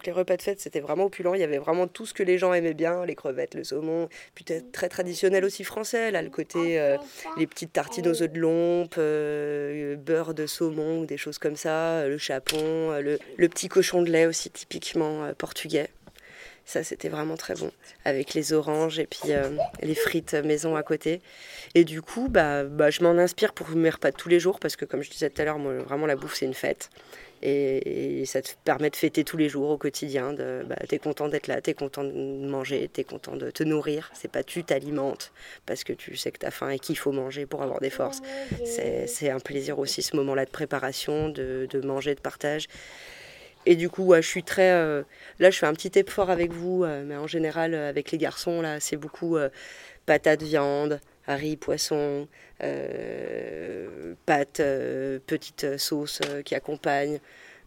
Les 0.06 0.12
repas 0.12 0.38
de 0.38 0.42
fête, 0.42 0.60
c'était 0.60 0.80
vraiment 0.80 1.06
opulent. 1.06 1.36
Il 1.36 1.42
y 1.42 1.44
avait 1.44 1.58
vraiment 1.58 1.88
tout 1.88 2.06
ce 2.06 2.14
que 2.14 2.24
les 2.24 2.38
gens 2.38 2.54
aimaient 2.54 2.74
bien, 2.74 3.06
les 3.06 3.16
crevettes, 3.16 3.56
le 3.56 3.64
saumon. 3.64 4.10
Puis 4.36 4.44
peut-être 4.44 4.72
très 4.72 4.90
traditionnel 4.90 5.46
aussi 5.46 5.64
français, 5.64 6.12
là, 6.12 6.22
le 6.22 6.30
côté 6.30 6.80
euh, 6.80 6.98
les 7.38 7.48
petites 7.48 7.74
tartines 7.74 8.08
aux 8.08 8.22
œufs 8.22 8.32
de 8.32 8.40
lompe, 8.40 8.96
euh, 8.98 9.96
beurre 9.96 10.34
de 10.34 10.48
saumon, 10.48 11.04
des 11.04 11.18
choses 11.18 11.38
comme 11.38 11.56
ça, 11.56 12.00
euh, 12.00 12.10
le 12.10 12.18
chapon, 12.18 12.58
euh, 12.62 13.18
le, 13.38 13.50
petit 13.50 13.68
cochon 13.68 14.02
de 14.02 14.10
lait 14.10 14.26
aussi 14.26 14.50
typiquement 14.50 15.26
euh, 15.26 15.34
portugais. 15.34 15.90
Ça, 16.66 16.84
c'était 16.84 17.10
vraiment 17.10 17.36
très 17.36 17.56
bon, 17.56 17.72
avec 18.06 18.36
les 18.36 18.54
oranges 18.54 19.00
et 19.00 19.08
puis 19.08 19.32
euh, 19.32 19.50
les 19.82 19.96
frites 19.96 20.36
maison 20.36 20.76
à 20.76 20.84
côté. 20.84 21.20
Et 21.74 21.84
du 21.84 22.04
coup, 22.04 22.28
bah, 22.30 22.64
bah, 22.64 22.92
je 22.92 23.02
m'en 23.02 23.18
inspire 23.18 23.54
pour 23.54 23.70
mes 23.70 23.90
repas 23.90 24.12
de 24.12 24.16
tous 24.16 24.30
les 24.30 24.40
jours, 24.40 24.60
parce 24.60 24.76
que 24.76 24.86
comme 24.86 25.02
je 25.02 25.10
disais 25.10 25.32
tout 25.32 25.42
à 25.42 25.46
l'heure, 25.46 25.58
vraiment 25.58 26.06
la 26.06 26.16
bouffe, 26.16 26.36
c'est 26.36 26.46
une 26.46 26.54
fête. 26.54 26.92
Et, 27.42 28.24
ça 28.26 28.42
te 28.42 28.52
permet 28.64 28.90
de 28.90 28.96
fêter 28.96 29.24
tous 29.24 29.38
les 29.38 29.50
jours 29.50 29.70
au 29.70 29.78
quotidien. 29.78 30.34
De, 30.34 30.64
bah, 30.68 30.76
t'es 30.88 31.00
content 31.00 31.28
d'être 31.30 31.48
là, 31.48 31.62
t'es 31.62 31.74
content 31.74 32.04
de 32.04 32.12
manger, 32.48 32.90
t'es 32.92 33.04
content 33.04 33.36
de 33.36 33.50
te 33.50 33.64
nourrir. 33.64 34.12
C'est 34.14 34.32
pas 34.32 34.44
tu 34.44 34.64
t'alimentes 34.64 35.32
parce 35.66 35.84
que 35.84 35.94
tu 35.94 36.16
sais 36.16 36.32
que 36.32 36.40
t'as 36.40 36.52
faim 36.52 36.70
et 36.70 36.80
qu'il 36.80 36.98
faut 36.98 37.12
manger 37.12 37.46
pour 37.46 37.64
avoir 37.64 37.80
des 37.80 37.90
forces. 37.90 38.22
C'est, 38.66 39.30
un 39.30 39.40
plaisir 39.40 39.80
aussi 39.80 40.02
ce 40.02 40.16
moment-là 40.16 40.46
de 40.46 40.50
préparation, 40.50 41.30
de, 41.30 41.68
de 41.70 41.82
manger, 41.82 42.16
de 42.16 42.20
partage. 42.20 42.68
Et 43.66 43.76
du 43.76 43.90
coup, 43.90 44.04
ouais, 44.04 44.22
je 44.22 44.28
suis 44.28 44.44
très. 44.44 44.72
euh, 44.72 45.04
là, 45.40 45.52
je 45.52 45.60
fais 45.60 45.66
un 45.66 45.74
petit 45.74 45.92
effort 46.00 46.30
avec 46.30 46.52
vous, 46.52 46.84
euh, 46.84 47.04
mais 47.06 47.18
en 47.18 47.28
général, 47.28 47.74
euh, 47.74 47.90
avec 47.90 48.12
les 48.12 48.18
garçons, 48.18 48.62
là, 48.62 48.80
c'est 48.80 48.98
beaucoup 48.98 49.38
patates, 50.06 50.42
viande, 50.42 51.00
riz, 51.36 51.58
poisson, 51.58 52.28
euh, 52.64 54.14
pâtes, 54.26 54.60
euh, 54.60 55.20
petites 55.26 55.78
sauces 55.78 56.22
euh, 56.28 56.42
qui 56.42 56.56
accompagnent. 56.56 57.20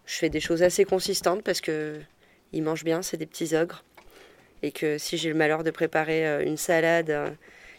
Je 0.06 0.14
fais 0.16 0.28
des 0.28 0.40
choses 0.40 0.62
assez 0.62 0.84
consistantes 0.84 1.42
parce 1.42 1.60
que 1.60 2.00
ils 2.52 2.62
mangent 2.62 2.84
bien, 2.84 3.02
c'est 3.02 3.16
des 3.16 3.26
petits 3.26 3.54
ogres. 3.54 3.84
Et 4.62 4.70
que 4.70 4.98
si 4.98 5.16
j'ai 5.16 5.28
le 5.28 5.34
malheur 5.34 5.64
de 5.64 5.70
préparer 5.70 6.26
euh, 6.26 6.44
une 6.44 6.56
salade 6.56 7.10
euh, 7.10 7.30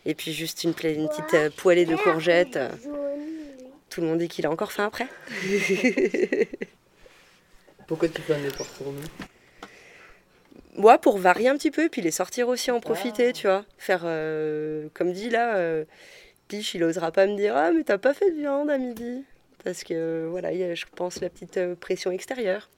et 0.06 0.16
puis 0.16 0.34
juste 0.34 0.64
une, 0.64 0.74
petite 0.74 1.56
poêlée 1.56 1.86
de 1.86 1.96
courgettes, 1.96 2.60
tout 3.90 4.02
le 4.02 4.08
monde 4.08 4.20
dit 4.20 4.28
qu'il 4.28 4.46
a 4.46 4.52
encore 4.52 4.72
faim 4.72 4.86
après. 4.86 5.08
Pourquoi 7.88 8.10
tu 8.10 8.22
fais 8.22 8.34
un 8.34 8.44
effort 8.44 8.68
pour 8.68 8.92
nous? 8.92 9.02
Moi, 10.76 10.98
pour 10.98 11.18
varier 11.18 11.50
un 11.50 11.56
petit 11.56 11.72
peu, 11.72 11.88
puis 11.90 12.02
les 12.02 12.12
sortir 12.12 12.48
aussi, 12.48 12.72
en 12.72 12.80
profiter, 12.80 13.32
tu 13.34 13.48
vois. 13.48 13.66
Faire, 13.78 14.02
euh, 14.06 14.90
comme 14.94 15.12
dit 15.12 15.30
là, 15.30 15.58
euh, 15.58 15.86
Piche, 16.48 16.74
il 16.74 16.84
osera 16.84 17.12
pas 17.12 17.28
me 17.28 17.36
dire 17.36 17.56
Ah, 17.56 17.72
mais 17.72 17.84
t'as 17.84 17.98
pas 17.98 18.14
fait 18.14 18.32
de 18.32 18.38
viande 18.38 18.70
à 18.70 18.78
midi. 18.78 19.24
Parce 19.64 19.84
que, 19.84 20.28
voilà, 20.30 20.52
il 20.52 20.60
y 20.60 20.64
a, 20.64 20.76
je 20.76 20.86
pense, 20.96 21.22
la 21.22 21.30
petite 21.30 21.58
euh, 21.58 21.76
pression 21.76 22.12
extérieure. 22.12 22.70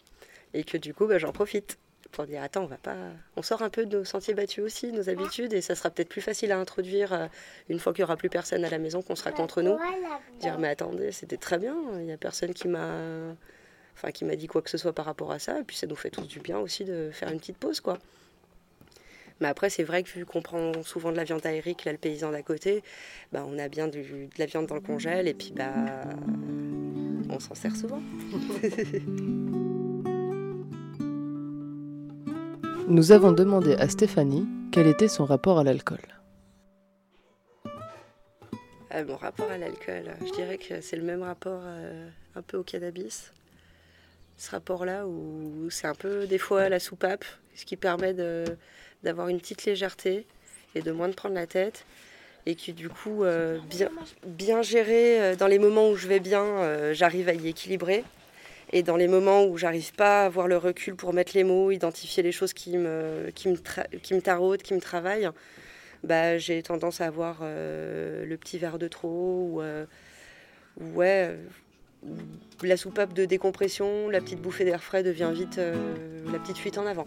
Et 0.53 0.63
que 0.63 0.77
du 0.77 0.93
coup, 0.93 1.08
bah, 1.08 1.17
j'en 1.17 1.31
profite 1.31 1.77
pour 2.12 2.25
dire 2.25 2.43
Attends, 2.43 2.63
on 2.63 2.67
va 2.67 2.77
pas. 2.77 2.95
On 3.36 3.41
sort 3.41 3.62
un 3.62 3.69
peu 3.69 3.86
de 3.86 3.97
nos 3.97 4.05
sentiers 4.05 4.34
battus 4.34 4.63
aussi, 4.63 4.91
de 4.91 4.97
nos 4.97 5.10
habitudes, 5.10 5.53
et 5.53 5.62
ça 5.62 5.75
sera 5.75 5.89
peut-être 5.89 6.10
plus 6.10 6.21
facile 6.21 6.51
à 6.51 6.58
introduire 6.58 7.13
euh, 7.13 7.27
une 7.69 7.79
fois 7.79 7.93
qu'il 7.93 8.01
y 8.01 8.03
aura 8.03 8.17
plus 8.17 8.29
personne 8.29 8.63
à 8.65 8.69
la 8.69 8.77
maison, 8.77 9.01
qu'on 9.01 9.15
sera 9.15 9.31
qu'entre 9.31 9.62
nous. 9.62 9.77
Dire 10.39 10.60
Mais 10.60 10.69
attendez, 10.69 11.12
c'était 11.12 11.38
très 11.38 11.58
bien, 11.58 11.75
il 11.99 12.05
y 12.05 12.12
a 12.12 12.17
personne 12.17 12.53
qui 12.53 12.67
m'a. 12.67 13.36
Enfin, 13.95 14.12
qui 14.12 14.25
m'a 14.25 14.36
dit 14.36 14.47
quoi 14.47 14.62
que 14.62 14.69
ce 14.69 14.77
soit 14.77 14.93
par 14.93 15.05
rapport 15.05 15.31
à 15.31 15.39
ça, 15.39 15.60
et 15.60 15.63
puis 15.63 15.75
ça 15.77 15.88
nous 15.88 15.95
fait 15.95 16.10
tous 16.10 16.27
du 16.27 16.39
bien 16.39 16.60
aussi 16.60 16.84
de 16.86 17.10
faire 17.12 17.31
une 17.31 17.39
petite 17.39 17.58
pause, 17.58 17.79
quoi. 17.79 17.97
Mais 19.41 19.47
après, 19.47 19.69
c'est 19.69 19.84
vrai 19.84 20.03
que 20.03 20.10
vu 20.10 20.25
qu'on 20.25 20.41
prend 20.41 20.71
souvent 20.84 21.12
de 21.12 21.17
la 21.17 21.23
viande 21.25 21.45
aérique, 21.45 21.84
là, 21.86 21.91
le 21.91 21.97
paysan 21.97 22.31
d'à 22.31 22.41
côté, 22.41 22.84
bah, 23.34 23.45
on 23.47 23.58
a 23.60 23.67
bien 23.67 23.88
du- 23.88 24.01
de 24.27 24.29
la 24.39 24.45
viande 24.45 24.67
dans 24.67 24.75
le 24.75 24.81
congèle 24.81 25.27
et 25.27 25.34
puis 25.34 25.51
bah, 25.55 25.73
on 27.29 27.39
s'en 27.39 27.53
sert 27.55 27.75
souvent. 27.75 28.01
Nous 32.88 33.12
avons 33.12 33.31
demandé 33.31 33.73
à 33.73 33.89
Stéphanie 33.89 34.45
quel 34.71 34.88
était 34.88 35.08
son 35.08 35.25
rapport 35.25 35.58
à 35.60 35.63
l'alcool. 35.63 35.99
Euh, 38.93 39.03
mon 39.05 39.15
rapport 39.17 39.49
à 39.49 39.58
l'alcool, 39.58 40.13
je 40.25 40.31
dirais 40.31 40.58
que 40.58 40.79
c'est 40.81 40.95
le 40.95 41.03
même 41.03 41.23
rapport 41.23 41.62
euh, 41.63 42.08
un 42.36 42.41
peu 42.41 42.58
au 42.58 42.63
cannabis. 42.63 43.34
Ce 44.38 44.52
rapport-là 44.52 45.08
où 45.08 45.69
c'est 45.69 45.88
un 45.88 45.95
peu 45.95 46.28
des 46.28 46.38
fois 46.38 46.69
la 46.69 46.80
soupape, 46.80 47.26
ce 47.56 47.65
qui 47.65 47.78
permet 47.78 48.13
d'avoir 49.04 49.30
une 49.30 49.39
petite 49.39 49.65
légèreté 49.65 50.26
et 50.76 50.82
de 50.82 50.91
moins 50.91 51.08
de 51.08 51.13
prendre 51.13 51.36
la 51.36 51.48
tête. 51.48 51.86
Et 52.48 52.54
qui 52.54 52.74
du 52.74 52.89
coup, 52.89 53.24
euh, 53.24 53.58
bien, 54.24 54.62
géré 54.62 55.19
euh, 55.19 55.36
dans 55.36 55.48
les 55.48 55.58
moments 55.58 55.89
où 55.89 55.95
je 55.95 56.08
vais 56.08 56.19
bien, 56.19 56.43
euh, 56.43 56.93
j'arrive 56.93 57.28
à 57.28 57.34
y 57.34 57.48
équilibrer. 57.48 58.04
Et 58.71 58.84
dans 58.84 58.98
les 58.98 59.08
moments 59.08 59.45
où 59.45 59.58
j'arrive 59.58 59.93
pas 59.93 60.24
à 60.24 60.26
avoir 60.26 60.48
le 60.48 60.58
recul 60.58 60.95
pour 60.95 61.12
mettre 61.12 61.32
les 61.34 61.43
mots, 61.43 61.71
identifier 61.71 62.21
les 62.21 62.32
choses 62.32 62.54
qui 62.54 62.78
me, 62.78 63.32
qui 63.34 63.50
me, 63.50 63.58
qui 63.98 64.13
me 64.13 64.21
taraudent, 64.21 64.62
qui 64.62 64.76
me 64.76 64.82
travaillent, 64.82 65.30
bah, 66.04 66.38
j'ai 66.38 66.62
tendance 66.62 67.02
à 67.02 67.08
avoir 67.08 67.38
le 67.41 68.36
petit 68.36 68.60
verre 68.60 68.78
de 68.78 68.88
trop 68.88 69.50
ou 69.52 69.62
ou 70.82 70.98
ouais, 70.98 71.38
la 72.63 72.78
soupape 72.78 73.13
de 73.13 73.26
décompression, 73.26 74.10
la 74.10 74.22
petite 74.22 74.41
bouffée 74.41 74.65
d'air 74.65 74.84
frais 74.84 75.04
devient 75.04 75.32
vite 75.34 75.58
euh, 75.58 75.74
la 76.32 76.39
petite 76.39 76.58
fuite 76.58 76.78
en 76.78 76.86
avant. 76.86 77.06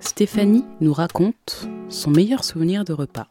Stéphanie 0.00 0.66
nous 0.80 0.92
raconte 0.92 1.66
son 1.88 2.10
meilleur 2.10 2.44
souvenir 2.44 2.84
de 2.84 2.92
repas. 2.92 3.26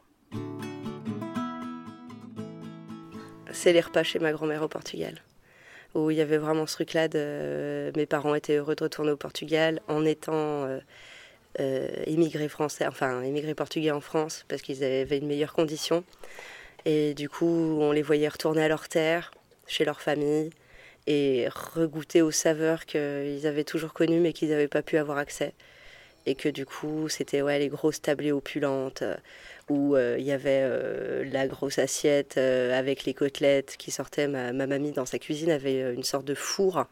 C'est 3.51 3.73
les 3.73 3.81
repas 3.81 4.01
chez 4.01 4.17
ma 4.17 4.31
grand-mère 4.31 4.63
au 4.63 4.67
Portugal. 4.67 5.21
Où 5.93 6.09
il 6.09 6.17
y 6.17 6.21
avait 6.21 6.37
vraiment 6.37 6.65
ce 6.65 6.75
truc-là 6.75 7.07
de. 7.07 7.91
Mes 7.95 8.05
parents 8.05 8.33
étaient 8.33 8.57
heureux 8.57 8.75
de 8.75 8.83
retourner 8.83 9.11
au 9.11 9.17
Portugal 9.17 9.81
en 9.87 10.03
étant 10.05 10.33
euh, 10.33 10.79
euh, 11.59 11.89
immigrés 12.07 12.49
français, 12.49 12.87
enfin 12.87 13.23
immigrés 13.23 13.55
portugais 13.55 13.91
en 13.91 14.01
France, 14.01 14.45
parce 14.47 14.61
qu'ils 14.61 14.83
avaient 14.83 15.17
une 15.17 15.27
meilleure 15.27 15.53
condition. 15.53 16.03
Et 16.85 17.13
du 17.13 17.29
coup, 17.29 17.45
on 17.81 17.91
les 17.91 18.01
voyait 18.01 18.27
retourner 18.27 18.63
à 18.63 18.67
leur 18.67 18.87
terre, 18.87 19.31
chez 19.67 19.85
leur 19.85 20.01
famille, 20.01 20.49
et 21.09 21.47
regoûter 21.49 22.21
aux 22.21 22.31
saveurs 22.31 22.85
qu'ils 22.85 23.47
avaient 23.47 23.63
toujours 23.63 23.93
connues 23.93 24.19
mais 24.19 24.31
qu'ils 24.31 24.49
n'avaient 24.49 24.67
pas 24.67 24.83
pu 24.83 24.97
avoir 24.97 25.17
accès. 25.17 25.53
et 26.25 26.35
que 26.35 26.49
du 26.49 26.65
coup 26.65 27.09
c'était 27.09 27.41
ouais, 27.41 27.59
les 27.59 27.69
grosses 27.69 28.01
tablées 28.01 28.31
opulentes 28.31 29.01
euh, 29.01 29.15
où 29.69 29.95
euh, 29.95 30.17
il 30.19 30.25
y 30.25 30.31
avait 30.31 30.61
euh, 30.63 31.23
la 31.31 31.47
grosse 31.47 31.79
assiette 31.79 32.37
avec 32.37 33.05
les 33.05 33.13
côtelettes 33.13 33.75
qui 33.77 33.91
sortaient. 33.91 34.27
Ma, 34.27 34.53
ma, 34.53 34.67
mamie 34.67 34.91
dans 34.91 35.05
sa 35.05 35.19
cuisine 35.19 35.51
avait 35.51 35.93
une 35.93 36.03
sorte 36.03 36.25
de 36.25 36.35
four 36.35 36.85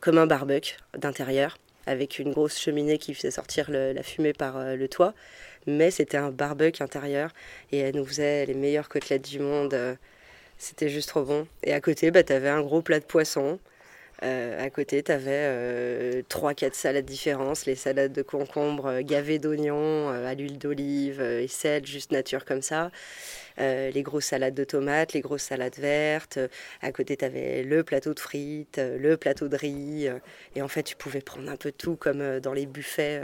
comme 0.00 0.18
un 0.18 0.26
barbecue 0.26 0.76
d'intérieur 0.98 1.56
avec 1.86 2.18
une 2.18 2.32
grosse 2.32 2.58
cheminée 2.58 2.98
qui 2.98 3.14
faisait 3.14 3.30
sortir 3.30 3.70
la 3.70 4.02
fumée 4.02 4.32
par 4.32 4.74
le 4.74 4.88
toit. 4.88 5.14
Mais 5.66 5.90
c'était 5.90 6.16
un 6.16 6.30
barbecue 6.30 6.82
intérieur 6.82 7.30
et 7.72 7.78
elle 7.78 7.96
nous 7.96 8.06
faisait 8.06 8.46
les 8.46 8.54
meilleures 8.54 8.88
côtelettes 8.88 9.28
du 9.28 9.38
monde. 9.38 9.76
C'était 10.58 10.88
juste 10.88 11.08
trop 11.08 11.24
bon. 11.24 11.46
Et 11.62 11.72
à 11.72 11.80
côté, 11.80 12.10
bah, 12.10 12.22
tu 12.22 12.32
avais 12.32 12.48
un 12.48 12.62
gros 12.62 12.82
plat 12.82 13.00
de 13.00 13.04
poisson 13.04 13.58
euh, 14.22 14.64
à 14.64 14.70
côté, 14.70 15.02
tu 15.02 15.12
avais 15.12 15.30
euh, 15.32 16.22
3-4 16.30 16.74
salades 16.74 17.04
différentes, 17.04 17.66
les 17.66 17.74
salades 17.74 18.12
de 18.12 18.22
concombre 18.22 18.86
euh, 18.86 19.02
gavées 19.02 19.38
d'oignons 19.38 20.10
euh, 20.10 20.26
à 20.26 20.34
l'huile 20.34 20.58
d'olive 20.58 21.20
et 21.20 21.48
sel, 21.48 21.84
juste 21.84 22.12
nature 22.12 22.44
comme 22.44 22.62
ça. 22.62 22.90
les 23.58 24.02
grosses 24.02 24.26
salades 24.26 24.54
de 24.54 24.64
tomates, 24.64 25.12
les 25.12 25.20
grosses 25.20 25.42
salades 25.42 25.76
vertes. 25.78 26.38
À 26.82 26.92
côté, 26.92 27.16
tu 27.16 27.24
avais 27.24 27.62
le 27.62 27.84
plateau 27.84 28.14
de 28.14 28.20
frites, 28.20 28.78
le 28.78 29.16
plateau 29.16 29.48
de 29.48 29.56
riz. 29.56 30.08
et 30.56 30.62
en 30.62 30.68
fait, 30.68 30.82
tu 30.84 30.96
pouvais 30.96 31.20
prendre 31.20 31.50
un 31.50 31.56
peu 31.56 31.72
tout 31.72 31.96
comme 31.96 32.40
dans 32.40 32.52
les 32.52 32.66
buffets. 32.66 33.20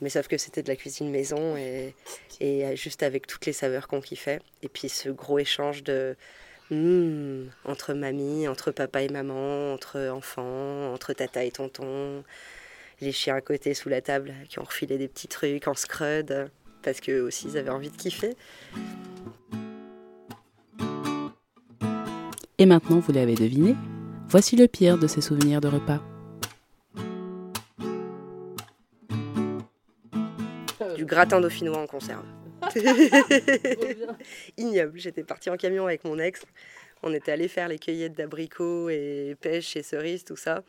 Mais 0.00 0.08
sauf 0.08 0.28
que 0.28 0.38
c'était 0.38 0.62
de 0.62 0.68
la 0.68 0.76
cuisine 0.76 1.10
maison 1.10 1.56
et, 1.56 1.94
et 2.40 2.76
juste 2.76 3.02
avec 3.02 3.26
toutes 3.26 3.46
les 3.46 3.52
saveurs 3.52 3.88
qu'on 3.88 4.00
kiffait. 4.00 4.40
Et 4.62 4.68
puis 4.68 4.88
ce 4.88 5.10
gros 5.10 5.38
échange 5.38 5.82
de, 5.82 6.16
Mmh, 6.72 7.50
entre 7.66 7.92
mamie, 7.92 8.48
entre 8.48 8.70
papa 8.70 9.02
et 9.02 9.10
maman, 9.10 9.74
entre 9.74 10.08
enfants, 10.08 10.94
entre 10.94 11.12
tata 11.12 11.44
et 11.44 11.50
tonton, 11.50 12.24
les 13.02 13.12
chiens 13.12 13.34
à 13.34 13.42
côté 13.42 13.74
sous 13.74 13.90
la 13.90 14.00
table 14.00 14.32
qui 14.48 14.58
ont 14.58 14.64
refilé 14.64 14.96
des 14.96 15.06
petits 15.06 15.28
trucs 15.28 15.68
en 15.68 15.74
scrud 15.74 16.50
parce 16.82 17.00
qu'eux 17.00 17.20
aussi 17.20 17.48
ils 17.48 17.58
avaient 17.58 17.68
envie 17.68 17.90
de 17.90 17.96
kiffer. 17.96 18.34
Et 22.56 22.64
maintenant, 22.64 23.00
vous 23.00 23.12
l'avez 23.12 23.34
deviné, 23.34 23.74
voici 24.28 24.56
le 24.56 24.66
pire 24.66 24.96
de 24.96 25.08
ces 25.08 25.20
souvenirs 25.20 25.60
de 25.60 25.68
repas. 25.68 26.00
Du 31.02 31.06
gratin 31.06 31.40
dauphinois 31.40 31.78
en 31.78 31.88
conserve. 31.88 32.24
Ignoble. 34.56 35.00
J'étais 35.00 35.24
partie 35.24 35.50
en 35.50 35.56
camion 35.56 35.84
avec 35.84 36.04
mon 36.04 36.16
ex. 36.16 36.44
On 37.02 37.12
était 37.12 37.32
allé 37.32 37.48
faire 37.48 37.66
les 37.66 37.80
cueillettes 37.80 38.12
d'abricots 38.12 38.88
et 38.88 39.36
pêche 39.40 39.74
et 39.74 39.82
cerises, 39.82 40.22
tout 40.22 40.36
ça. 40.36 40.62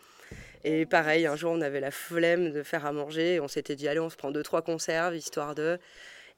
Et 0.64 0.88
pareil, 0.88 1.28
un 1.28 1.36
jour, 1.36 1.52
on 1.52 1.62
avait 1.62 1.80
la 1.80 1.92
flemme 1.92 2.52
de 2.52 2.64
faire 2.64 2.88
à 2.88 2.92
manger. 2.92 3.40
on 3.42 3.48
s'était 3.48 3.76
dit, 3.76 3.88
allez, 3.88 4.00
on 4.00 4.10
se 4.10 4.16
prend 4.16 4.32
deux, 4.32 4.42
trois 4.42 4.64
conserves, 4.64 5.16
histoire 5.16 5.54
de. 5.54 5.78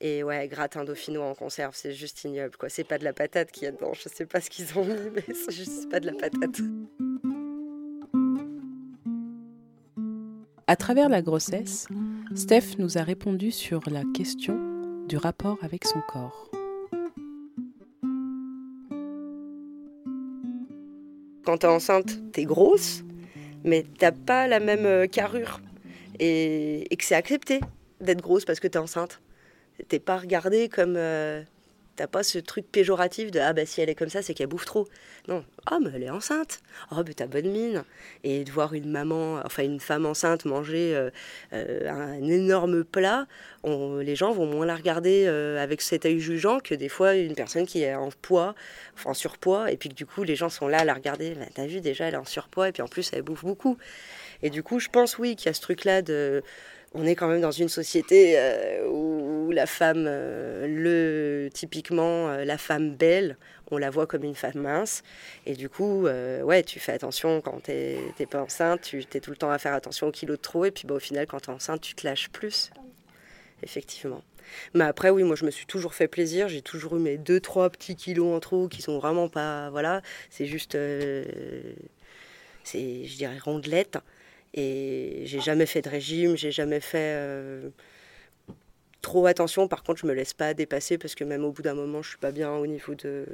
Et 0.01 0.23
ouais, 0.23 0.45
gratin 0.49 0.83
dauphinois 0.83 1.27
en 1.27 1.33
conserve, 1.33 1.73
c'est 1.73 1.93
juste 1.93 2.21
ignoble. 2.25 2.57
quoi. 2.57 2.67
C'est 2.67 2.83
pas 2.83 2.97
de 2.97 3.05
la 3.05 3.13
patate 3.13 3.49
qu'il 3.49 3.63
y 3.63 3.67
a 3.67 3.71
dedans. 3.71 3.93
Je 3.93 4.09
sais 4.09 4.25
pas 4.25 4.41
ce 4.41 4.49
qu'ils 4.49 4.77
ont 4.77 4.83
mis, 4.83 5.09
mais 5.15 5.23
c'est 5.33 5.53
juste 5.53 5.89
pas 5.89 6.01
de 6.01 6.07
la 6.07 6.13
patate. 6.15 6.59
À 10.67 10.75
travers 10.75 11.07
la 11.07 11.21
grossesse, 11.21 11.87
Steph 12.33 12.77
nous 12.79 12.97
a 12.97 13.03
répondu 13.03 13.51
sur 13.51 13.81
la 13.89 14.01
question 14.13 14.57
du 15.07 15.15
rapport 15.15 15.57
avec 15.61 15.85
son 15.85 16.01
corps. 16.01 16.49
Quand 21.45 21.59
t'es 21.59 21.67
enceinte, 21.67 22.31
t'es 22.31 22.45
grosse, 22.45 23.03
mais 23.63 23.85
t'as 23.99 24.11
pas 24.11 24.47
la 24.47 24.59
même 24.59 24.85
euh, 24.85 25.05
carrure. 25.05 25.61
Et, 26.19 26.87
que 26.97 27.03
c'est 27.05 27.15
accepté 27.15 27.59
d'être 28.01 28.21
grosse 28.21 28.45
parce 28.45 28.59
que 28.59 28.67
t'es 28.67 28.79
enceinte. 28.79 29.21
T'es 29.87 29.99
pas 29.99 30.17
regardée 30.17 30.67
comme 30.67 30.95
euh, 30.97 31.43
T'as 31.95 32.07
pas 32.07 32.23
ce 32.23 32.39
truc 32.39 32.69
péjoratif 32.69 33.31
de 33.31 33.39
ah 33.39 33.53
bah 33.53 33.65
si 33.65 33.79
elle 33.79 33.89
est 33.89 33.95
comme 33.95 34.09
ça 34.09 34.21
c'est 34.21 34.33
qu'elle 34.33 34.47
bouffe 34.47 34.65
trop. 34.65 34.87
Non, 35.29 35.45
ah 35.65 35.79
mais 35.81 35.91
elle 35.95 36.03
est 36.03 36.09
enceinte. 36.09 36.59
Oh 36.91 37.03
bah 37.03 37.11
t'as 37.15 37.27
bonne 37.27 37.49
mine. 37.49 37.83
Et 38.23 38.43
de 38.43 38.51
voir 38.51 38.73
une 38.73 38.91
maman, 38.91 39.39
enfin 39.45 39.63
une 39.63 39.79
femme 39.79 40.05
enceinte 40.05 40.43
manger 40.43 40.93
euh, 40.93 41.09
euh, 41.53 41.89
un 41.89 42.21
énorme 42.23 42.83
plat, 42.83 43.27
les 43.63 44.15
gens 44.15 44.33
vont 44.33 44.45
moins 44.45 44.65
la 44.65 44.75
regarder 44.75 45.25
euh, 45.25 45.61
avec 45.61 45.81
cet 45.81 46.05
œil 46.05 46.19
jugeant 46.19 46.59
que 46.59 46.75
des 46.75 46.89
fois 46.89 47.15
une 47.15 47.33
personne 47.33 47.65
qui 47.65 47.81
est 47.81 47.95
en 47.95 48.09
poids, 48.21 48.55
enfin 48.93 49.11
en 49.11 49.13
surpoids, 49.13 49.71
et 49.71 49.77
puis 49.77 49.89
que 49.89 49.95
du 49.95 50.05
coup 50.05 50.23
les 50.23 50.35
gens 50.35 50.49
sont 50.49 50.67
là 50.67 50.79
à 50.79 50.85
la 50.85 50.93
regarder. 50.93 51.33
Bah, 51.35 51.45
t'as 51.53 51.65
vu 51.65 51.79
déjà 51.79 52.05
elle 52.05 52.15
est 52.15 52.17
en 52.17 52.25
surpoids 52.25 52.69
et 52.69 52.71
puis 52.73 52.81
en 52.81 52.87
plus 52.87 53.11
elle 53.13 53.21
bouffe 53.21 53.45
beaucoup. 53.45 53.77
Et 54.43 54.49
du 54.49 54.63
coup 54.63 54.79
je 54.79 54.89
pense 54.89 55.17
oui 55.17 55.35
qu'il 55.37 55.45
y 55.47 55.49
a 55.49 55.53
ce 55.53 55.61
truc 55.61 55.85
là 55.85 56.01
de 56.01 56.43
on 56.95 57.05
est 57.05 57.15
quand 57.15 57.27
même 57.27 57.41
dans 57.41 57.51
une 57.51 57.67
société 57.67 58.35
euh, 58.37 58.87
où 58.87 59.51
la 59.51 59.65
femme, 59.65 60.05
euh, 60.07 60.65
le, 60.65 61.49
typiquement 61.51 62.29
euh, 62.29 62.45
la 62.45 62.57
femme 62.57 62.95
belle, 62.95 63.37
on 63.69 63.77
la 63.77 63.89
voit 63.89 64.07
comme 64.07 64.23
une 64.23 64.35
femme 64.35 64.59
mince. 64.59 65.03
Et 65.45 65.55
du 65.55 65.67
coup, 65.69 66.03
ouais, 66.03 66.63
tu 66.63 66.79
fais 66.79 66.93
attention 66.93 67.41
quand 67.41 67.63
t'es 67.63 67.99
pas 68.29 68.41
enceinte, 68.41 68.81
tu 68.81 68.99
es 68.99 69.19
tout 69.19 69.31
le 69.31 69.37
temps 69.37 69.49
à 69.49 69.57
faire 69.57 69.73
attention 69.73 70.07
au 70.07 70.11
kilo 70.11 70.35
de 70.35 70.41
trop. 70.41 70.65
Et 70.65 70.71
puis 70.71 70.85
bah, 70.87 70.95
au 70.95 70.99
final, 70.99 71.25
quand 71.25 71.39
tu 71.39 71.49
es 71.49 71.53
enceinte, 71.53 71.81
tu 71.81 71.95
te 71.95 72.05
lâches 72.05 72.29
plus. 72.29 72.69
Effectivement. 73.63 74.23
Mais 74.75 74.83
après, 74.83 75.09
oui, 75.09 75.23
moi 75.23 75.35
je 75.35 75.45
me 75.45 75.51
suis 75.51 75.65
toujours 75.65 75.95
fait 75.95 76.07
plaisir. 76.07 76.47
J'ai 76.47 76.61
toujours 76.61 76.95
eu 76.95 76.99
mes 76.99 77.17
2-3 77.17 77.71
petits 77.71 77.95
kilos 77.95 78.35
en 78.35 78.39
trop 78.39 78.67
qui 78.67 78.83
sont 78.83 78.99
vraiment 78.99 79.29
pas. 79.29 79.71
Voilà, 79.71 80.03
c'est 80.29 80.45
juste. 80.45 80.77
c'est, 82.63 83.05
je 83.05 83.17
dirais, 83.17 83.39
rondelette. 83.39 83.97
Et 84.55 85.23
j'ai 85.25 85.41
jamais 85.41 85.65
fait 85.65 85.81
de 85.81 85.89
régime, 85.89 86.37
j'ai 86.37 86.51
jamais 86.51 86.79
fait 86.79 87.13
euh, 87.17 87.69
trop 89.01 89.25
attention. 89.27 89.67
Par 89.67 89.83
contre, 89.83 89.99
je 89.99 90.07
me 90.07 90.13
laisse 90.13 90.33
pas 90.33 90.53
dépasser 90.53 90.97
parce 90.97 91.13
que 91.13 91.25
même 91.25 91.43
au 91.43 91.51
bout 91.51 91.61
d'un 91.61 91.73
moment, 91.73 92.01
je 92.01 92.09
suis 92.09 92.17
pas 92.17 92.31
bien 92.31 92.51
au 92.53 92.65
niveau 92.65 92.95
de. 92.95 93.25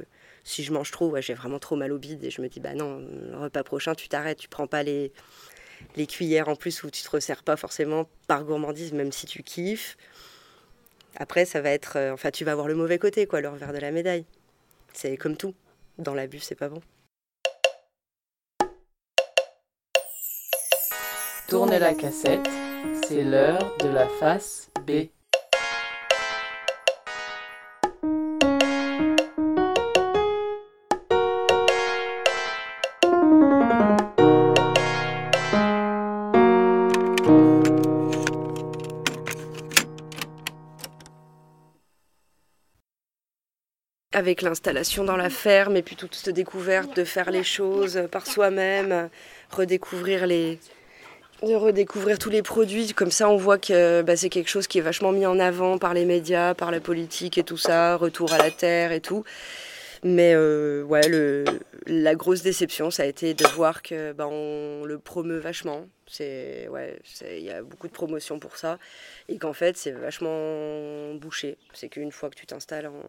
Si 0.43 0.63
je 0.63 0.73
mange 0.73 0.89
trop, 0.89 1.15
j'ai 1.21 1.35
vraiment 1.35 1.59
trop 1.59 1.75
mal 1.75 1.91
au 1.91 1.99
bide 1.99 2.23
et 2.23 2.31
je 2.31 2.41
me 2.41 2.49
dis, 2.49 2.59
bah 2.59 2.73
non, 2.73 3.05
repas 3.35 3.63
prochain, 3.63 3.93
tu 3.93 4.09
t'arrêtes, 4.09 4.39
tu 4.39 4.49
prends 4.49 4.65
pas 4.65 4.81
les, 4.81 5.11
les 5.95 6.07
cuillères 6.07 6.49
en 6.49 6.55
plus 6.55 6.83
où 6.83 6.89
tu 6.89 7.03
te 7.03 7.09
resserres 7.11 7.43
pas 7.43 7.55
forcément 7.55 8.09
par 8.27 8.43
gourmandise, 8.43 8.91
même 8.91 9.11
si 9.11 9.27
tu 9.27 9.43
kiffes. 9.43 9.97
Après, 11.17 11.45
ça 11.45 11.61
va 11.61 11.69
être. 11.69 11.97
Euh, 11.97 12.13
enfin, 12.13 12.31
tu 12.31 12.45
vas 12.45 12.55
voir 12.55 12.67
le 12.67 12.75
mauvais 12.75 12.97
côté, 12.97 13.27
quoi, 13.27 13.41
le 13.41 13.49
revers 13.49 13.73
de 13.73 13.77
la 13.79 13.91
médaille. 13.91 14.25
C'est 14.93 15.17
comme 15.17 15.37
tout. 15.37 15.53
Dans 15.99 16.15
l'abus, 16.15 16.39
c'est 16.39 16.55
pas 16.55 16.69
bon. 16.69 16.81
Tournez 21.51 21.79
la 21.79 21.93
cassette, 21.93 22.47
c'est 23.05 23.25
l'heure 23.25 23.75
de 23.81 23.89
la 23.89 24.07
face 24.07 24.69
B. 24.87 25.09
avec 44.13 44.41
l'installation 44.41 45.03
dans 45.03 45.17
la 45.17 45.29
ferme 45.29 45.75
et 45.75 45.81
puis 45.81 45.95
toute 45.95 46.15
cette 46.15 46.33
découverte 46.35 46.95
de 46.95 47.03
faire 47.03 47.31
les 47.31 47.43
choses 47.43 48.07
par 48.11 48.27
soi-même, 48.27 49.09
redécouvrir 49.49 50.27
les, 50.27 50.59
de 51.43 51.55
redécouvrir 51.55 52.19
tous 52.19 52.29
les 52.29 52.41
produits. 52.41 52.93
Comme 52.93 53.11
ça, 53.11 53.29
on 53.29 53.37
voit 53.37 53.57
que 53.57 54.01
bah, 54.01 54.15
c'est 54.15 54.29
quelque 54.29 54.49
chose 54.49 54.67
qui 54.67 54.77
est 54.77 54.81
vachement 54.81 55.11
mis 55.11 55.25
en 55.25 55.39
avant 55.39 55.77
par 55.77 55.93
les 55.93 56.05
médias, 56.05 56.53
par 56.53 56.71
la 56.71 56.79
politique 56.79 57.37
et 57.37 57.43
tout 57.43 57.57
ça, 57.57 57.95
retour 57.95 58.33
à 58.33 58.37
la 58.37 58.51
terre 58.51 58.91
et 58.91 59.01
tout. 59.01 59.23
Mais 60.03 60.33
euh, 60.33 60.83
ouais, 60.83 61.07
le, 61.07 61.45
la 61.85 62.15
grosse 62.15 62.41
déception, 62.41 62.89
ça 62.89 63.03
a 63.03 63.05
été 63.05 63.33
de 63.33 63.45
voir 63.49 63.83
que 63.83 64.13
bah, 64.13 64.27
on 64.27 64.83
le 64.85 64.97
promeut 64.97 65.37
vachement. 65.37 65.87
C'est 66.07 66.67
ouais, 66.69 66.99
il 67.29 67.43
y 67.43 67.51
a 67.51 67.61
beaucoup 67.61 67.87
de 67.87 67.93
promotion 67.93 68.39
pour 68.39 68.57
ça 68.57 68.77
et 69.29 69.37
qu'en 69.37 69.53
fait 69.53 69.77
c'est 69.77 69.91
vachement 69.91 71.13
bouché. 71.15 71.57
C'est 71.73 71.87
qu'une 71.87 72.11
fois 72.11 72.29
que 72.29 72.35
tu 72.35 72.45
t'installes 72.45 72.87
en, 72.87 73.03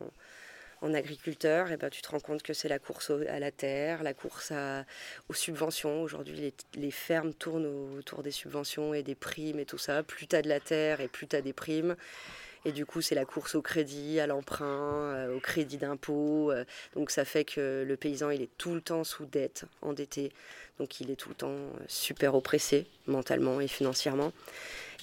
en 0.83 0.93
agriculteur, 0.95 1.71
et 1.71 1.75
eh 1.75 1.77
ben, 1.77 1.89
tu 1.89 2.03
te 2.03 2.11
rends 2.11 2.21
compte 2.21 2.43
que 2.43 2.53
c'est 2.53 2.69
la 2.69 2.79
course 2.79 3.11
à 3.29 3.39
la 3.39 3.51
terre, 3.51 4.03
la 4.03 4.15
course 4.15 4.53
aux 5.29 5.35
subventions. 5.35 6.03
Aujourd'hui, 6.03 6.53
les, 6.75 6.91
fermes 6.91 7.33
tournent 7.33 7.97
autour 7.99 8.23
des 8.23 8.33
subventions 8.33 8.93
et 8.93 9.03
des 9.03 9.15
primes 9.15 9.61
et 9.61 9.65
tout 9.65 9.79
ça. 9.79 10.03
Plus 10.03 10.27
tu 10.27 10.37
as 10.37 10.43
de 10.43 10.49
la 10.49 10.61
terre 10.61 11.01
et 11.01 11.09
plus 11.09 11.27
tu 11.27 11.37
as 11.37 11.41
des 11.41 11.53
primes. 11.53 11.97
Et 12.65 12.73
du 12.73 12.87
coup, 12.87 13.01
c'est 13.01 13.15
la 13.15 13.25
course 13.25 13.55
au 13.55 13.63
crédit, 13.63 14.21
à 14.21 14.27
l'emprunt, 14.27 15.15
euh, 15.15 15.37
au 15.37 15.41
crédit 15.41 15.79
d'impôt. 15.79 16.53
Euh. 16.53 16.65
donc 16.95 17.11
ça 17.11 17.25
fait 17.25 17.45
que 17.45 17.85
le 17.87 17.97
paysan, 17.97 18.31
il 18.31 18.43
est 18.43 18.51
tout 18.57 18.75
le 18.75 18.81
temps 18.81 19.05
sous 19.05 19.27
dette, 19.27 19.65
endetté. 19.83 20.33
Donc 20.79 21.01
il 21.01 21.11
est 21.11 21.17
tout 21.17 21.29
le 21.29 21.35
temps 21.35 21.49
euh, 21.49 21.85
super 21.89 22.35
oppressé, 22.35 22.87
mentalement 23.07 23.61
et 23.61 23.69
financièrement. 23.69 24.33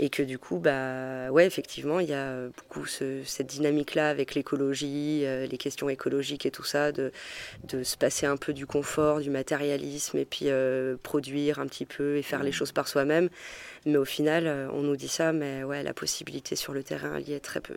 Et 0.01 0.09
que 0.09 0.23
du 0.23 0.39
coup, 0.39 0.59
bah, 0.59 1.29
ouais, 1.29 1.45
effectivement, 1.45 1.99
il 1.99 2.07
y 2.09 2.13
a 2.13 2.47
beaucoup 2.47 2.85
ce- 2.85 3.21
cette 3.25 3.47
dynamique-là 3.47 4.09
avec 4.09 4.33
l'écologie, 4.33 5.23
euh, 5.25 5.45
les 5.45 5.57
questions 5.57 5.89
écologiques 5.89 6.45
et 6.45 6.51
tout 6.51 6.63
ça, 6.63 6.93
de, 6.93 7.11
de 7.65 7.83
se 7.83 7.97
passer 7.97 8.25
un 8.25 8.37
peu 8.37 8.53
du 8.53 8.65
confort, 8.65 9.19
du 9.19 9.29
matérialisme, 9.29 10.17
et 10.17 10.23
puis 10.25 10.45
euh, 10.45 10.95
produire 11.03 11.59
un 11.59 11.67
petit 11.67 11.85
peu 11.85 12.15
et 12.15 12.21
faire 12.23 12.43
les 12.43 12.51
choses 12.53 12.71
par 12.71 12.87
soi-même. 12.87 13.27
Mais 13.85 13.97
au 13.97 14.05
final, 14.05 14.47
euh, 14.47 14.69
on 14.71 14.81
nous 14.83 14.95
dit 14.95 15.09
ça, 15.09 15.33
mais 15.33 15.63
ouais, 15.65 15.83
la 15.83 15.93
possibilité 15.93 16.55
sur 16.55 16.71
le 16.73 16.81
terrain, 16.83 17.15
elle 17.17 17.27
y 17.27 17.33
est 17.33 17.39
très 17.41 17.59
peu. 17.59 17.75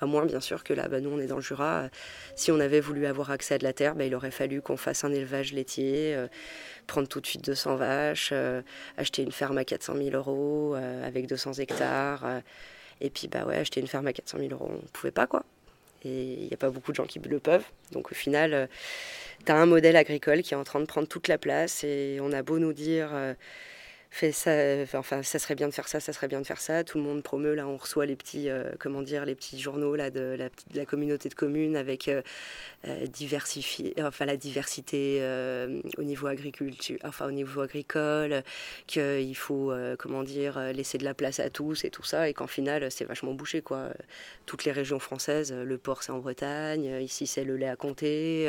À 0.00 0.06
moins, 0.06 0.26
bien 0.26 0.40
sûr, 0.40 0.62
que 0.62 0.74
là, 0.74 0.88
bah, 0.88 1.00
nous, 1.00 1.10
on 1.10 1.18
est 1.18 1.26
dans 1.26 1.36
le 1.36 1.42
Jura. 1.42 1.88
Si 2.34 2.52
on 2.52 2.60
avait 2.60 2.80
voulu 2.80 3.06
avoir 3.06 3.30
accès 3.30 3.54
à 3.54 3.58
de 3.58 3.64
la 3.64 3.72
terre, 3.72 3.94
bah, 3.94 4.04
il 4.04 4.14
aurait 4.14 4.30
fallu 4.30 4.60
qu'on 4.60 4.76
fasse 4.76 5.04
un 5.04 5.12
élevage 5.12 5.54
laitier, 5.54 6.14
euh, 6.14 6.28
prendre 6.86 7.08
tout 7.08 7.20
de 7.20 7.26
suite 7.26 7.44
200 7.44 7.76
vaches, 7.76 8.30
euh, 8.32 8.60
acheter 8.98 9.22
une 9.22 9.32
ferme 9.32 9.56
à 9.56 9.64
400 9.64 9.94
000 9.96 10.10
euros 10.10 10.74
euh, 10.74 11.06
avec 11.06 11.26
200 11.26 11.54
hectares. 11.54 12.42
et 13.00 13.10
puis, 13.10 13.28
bah 13.28 13.44
ouais, 13.46 13.56
acheter 13.56 13.80
une 13.80 13.86
ferme 13.86 14.06
à 14.06 14.12
400 14.12 14.38
000 14.38 14.50
euros, 14.52 14.68
on 14.70 14.82
ne 14.82 14.88
pouvait 14.92 15.10
pas, 15.10 15.26
quoi. 15.26 15.44
Et 16.04 16.34
il 16.34 16.46
n'y 16.46 16.54
a 16.54 16.58
pas 16.58 16.70
beaucoup 16.70 16.92
de 16.92 16.96
gens 16.96 17.06
qui 17.06 17.18
le 17.18 17.38
peuvent. 17.40 17.64
Donc, 17.92 18.12
au 18.12 18.14
final, 18.14 18.68
tu 19.46 19.52
as 19.52 19.56
un 19.56 19.66
modèle 19.66 19.96
agricole 19.96 20.42
qui 20.42 20.54
est 20.54 20.56
en 20.56 20.64
train 20.64 20.80
de 20.80 20.84
prendre 20.84 21.08
toute 21.08 21.26
la 21.28 21.38
place. 21.38 21.84
Et 21.84 22.18
on 22.20 22.32
a 22.32 22.42
beau 22.42 22.58
nous 22.58 22.72
dire. 22.74 23.10
Euh, 24.22 24.32
ça, 24.32 24.98
enfin, 24.98 25.22
ça 25.22 25.38
serait 25.38 25.54
bien 25.54 25.68
de 25.68 25.74
faire 25.74 25.88
ça, 25.88 26.00
ça 26.00 26.12
serait 26.12 26.28
bien 26.28 26.40
de 26.40 26.46
faire 26.46 26.60
ça. 26.60 26.84
Tout 26.84 26.98
le 26.98 27.04
monde 27.04 27.22
promeut, 27.22 27.54
là, 27.54 27.66
on 27.66 27.76
reçoit 27.76 28.06
les 28.06 28.16
petits, 28.16 28.48
euh, 28.48 28.72
comment 28.78 29.02
dire, 29.02 29.24
les 29.24 29.34
petits 29.34 29.58
journaux 29.60 29.94
là, 29.96 30.10
de, 30.10 30.36
la, 30.74 30.86
communauté 30.86 31.28
de 31.28 31.34
communes 31.34 31.76
avec 31.76 32.08
euh, 32.08 32.22
euh, 32.86 33.06
enfin, 34.00 34.24
la 34.26 34.36
diversité 34.36 35.18
euh, 35.20 35.80
au 35.98 36.02
niveau 36.02 36.26
agriculture, 36.26 36.98
enfin, 37.04 37.26
au 37.26 37.32
niveau 37.32 37.60
agricole, 37.60 38.42
qu'il 38.86 39.36
faut, 39.36 39.72
euh, 39.72 39.96
comment 39.98 40.22
dire, 40.22 40.58
euh, 40.58 40.72
laisser 40.72 40.98
de 40.98 41.04
la 41.04 41.14
place 41.14 41.40
à 41.40 41.50
tous 41.50 41.84
et 41.84 41.90
tout 41.90 42.04
ça, 42.04 42.28
et 42.28 42.34
qu'en 42.34 42.46
final, 42.46 42.90
c'est 42.90 43.04
vachement 43.04 43.34
bouché, 43.34 43.62
quoi. 43.62 43.90
Toutes 44.46 44.64
les 44.64 44.72
régions 44.72 44.98
françaises, 44.98 45.52
euh, 45.52 45.64
le 45.64 45.78
porc, 45.78 46.02
c'est 46.02 46.12
en 46.12 46.18
Bretagne, 46.18 46.88
euh, 46.88 47.00
ici, 47.00 47.26
c'est 47.26 47.44
le 47.44 47.56
lait 47.56 47.68
à 47.68 47.76
Comté. 47.76 48.48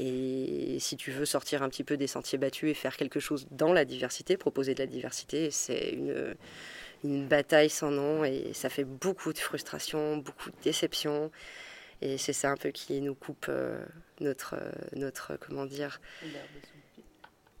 Euh, 0.00 0.74
et 0.74 0.78
si 0.78 0.96
tu 0.96 1.10
veux 1.10 1.24
sortir 1.24 1.62
un 1.62 1.68
petit 1.68 1.84
peu 1.84 1.96
des 1.96 2.06
sentiers 2.06 2.38
battus 2.38 2.70
et 2.70 2.74
faire 2.74 2.96
quelque 2.96 3.20
chose 3.20 3.46
dans 3.50 3.72
la 3.72 3.84
diversité, 3.84 4.36
proposer 4.36 4.74
de 4.74 4.80
la 4.80 4.86
diversité, 4.86 5.50
c'est 5.50 5.90
une, 5.90 6.34
une 7.04 7.26
bataille 7.26 7.70
sans 7.70 7.90
nom 7.90 8.24
et 8.24 8.52
ça 8.52 8.68
fait 8.68 8.84
beaucoup 8.84 9.32
de 9.32 9.38
frustration, 9.38 10.18
beaucoup 10.18 10.50
de 10.50 10.56
déception. 10.62 11.30
Et 12.02 12.18
c'est 12.18 12.34
ça 12.34 12.50
un 12.50 12.56
peu 12.56 12.70
qui 12.70 13.00
nous 13.00 13.14
coupe 13.14 13.46
euh, 13.48 13.82
notre, 14.20 14.54
euh, 14.54 14.70
notre, 14.96 15.38
comment 15.38 15.64
dire, 15.64 16.00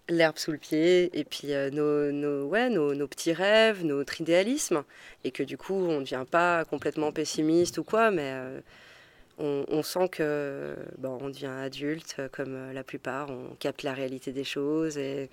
l'herbe 0.08 0.38
sous 0.38 0.52
le 0.52 0.58
pied 0.58 1.18
et 1.18 1.24
puis 1.24 1.52
euh, 1.52 1.70
nos, 1.70 2.12
nos, 2.12 2.46
ouais, 2.46 2.68
nos, 2.68 2.94
nos 2.94 3.08
petits 3.08 3.32
rêves, 3.32 3.84
notre 3.84 4.20
idéalisme. 4.20 4.84
Et 5.24 5.30
que 5.30 5.42
du 5.42 5.56
coup, 5.56 5.74
on 5.74 5.96
ne 5.96 6.00
devient 6.00 6.24
pas 6.30 6.64
complètement 6.64 7.12
pessimiste 7.12 7.78
ou 7.78 7.84
quoi, 7.84 8.10
mais 8.10 8.32
euh, 8.34 8.60
on, 9.38 9.82
sent 9.82 10.08
que 10.08 10.76
bon, 10.98 11.18
on 11.20 11.28
devient 11.28 11.46
adulte, 11.46 12.16
euh, 12.18 12.28
comme 12.30 12.54
euh, 12.54 12.72
la 12.72 12.84
plupart, 12.84 13.30
on 13.30 13.54
capte 13.58 13.82
la 13.82 13.92
réalité 13.92 14.32
des 14.32 14.44
choses. 14.44 14.98
Et, 14.98 15.28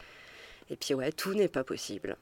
puis, 0.79 0.93
ouais, 0.93 1.11
tout 1.11 1.33
n'est 1.33 1.47
pas 1.47 1.63
possible. 1.63 2.17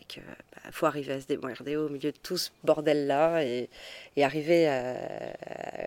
Et 0.00 0.04
que 0.08 0.20
bah, 0.20 0.70
faut 0.72 0.86
arriver 0.86 1.12
à 1.12 1.20
se 1.20 1.26
démerder 1.26 1.76
au 1.76 1.88
milieu 1.88 2.10
de 2.10 2.16
tout 2.16 2.36
ce 2.36 2.50
bordel-là 2.64 3.44
et, 3.44 3.68
et 4.16 4.24
arriver 4.24 4.66
à, 4.68 4.96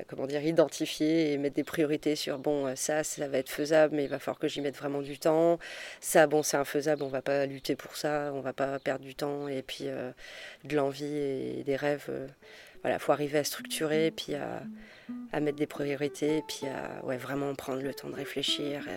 comment 0.08 0.28
dire, 0.28 0.44
identifier 0.44 1.34
et 1.34 1.38
mettre 1.38 1.56
des 1.56 1.63
priorités 1.63 2.16
sur 2.16 2.38
bon, 2.38 2.68
euh, 2.68 2.76
ça, 2.76 3.04
ça 3.04 3.28
va 3.28 3.38
être 3.40 3.50
faisable, 3.50 3.96
mais 3.96 4.06
il 4.06 4.10
va 4.10 4.20
falloir 4.20 4.40
que 4.40 4.48
j'y 4.48 4.62
mette 4.62 4.78
vraiment 4.78 5.02
du 5.02 5.20
temps. 5.20 5.60
Ça, 6.00 6.28
bon, 6.28 6.44
c'est 6.44 6.58
infaisable, 6.58 7.04
on 7.04 7.10
va 7.10 7.22
pas 7.22 7.46
lutter 7.46 7.76
pour 7.76 7.98
ça, 7.98 8.32
on 8.34 8.42
va 8.42 8.54
pas 8.54 8.80
perdre 8.80 9.04
du 9.04 9.16
temps 9.16 9.48
et 9.48 9.62
puis 9.62 9.86
de 10.63 10.76
l'envie 10.76 11.06
et 11.06 11.63
des 11.66 11.76
rêves. 11.76 12.10
Voilà, 12.88 13.00
faut 13.00 13.12
arriver 13.12 13.39
à 13.39 13.43
structurer, 13.43 14.12
puis 14.12 14.34
à, 14.34 14.62
mettre 15.41 15.58
des 15.58 15.67
priorités, 15.67 16.41
puis 16.47 16.67
à 16.67 17.04
ouais, 17.06 17.17
vraiment 17.17 17.54
prendre 17.54 17.82
le 17.82 17.93
temps 17.93 18.08
de 18.08 18.15
réfléchir. 18.15 18.88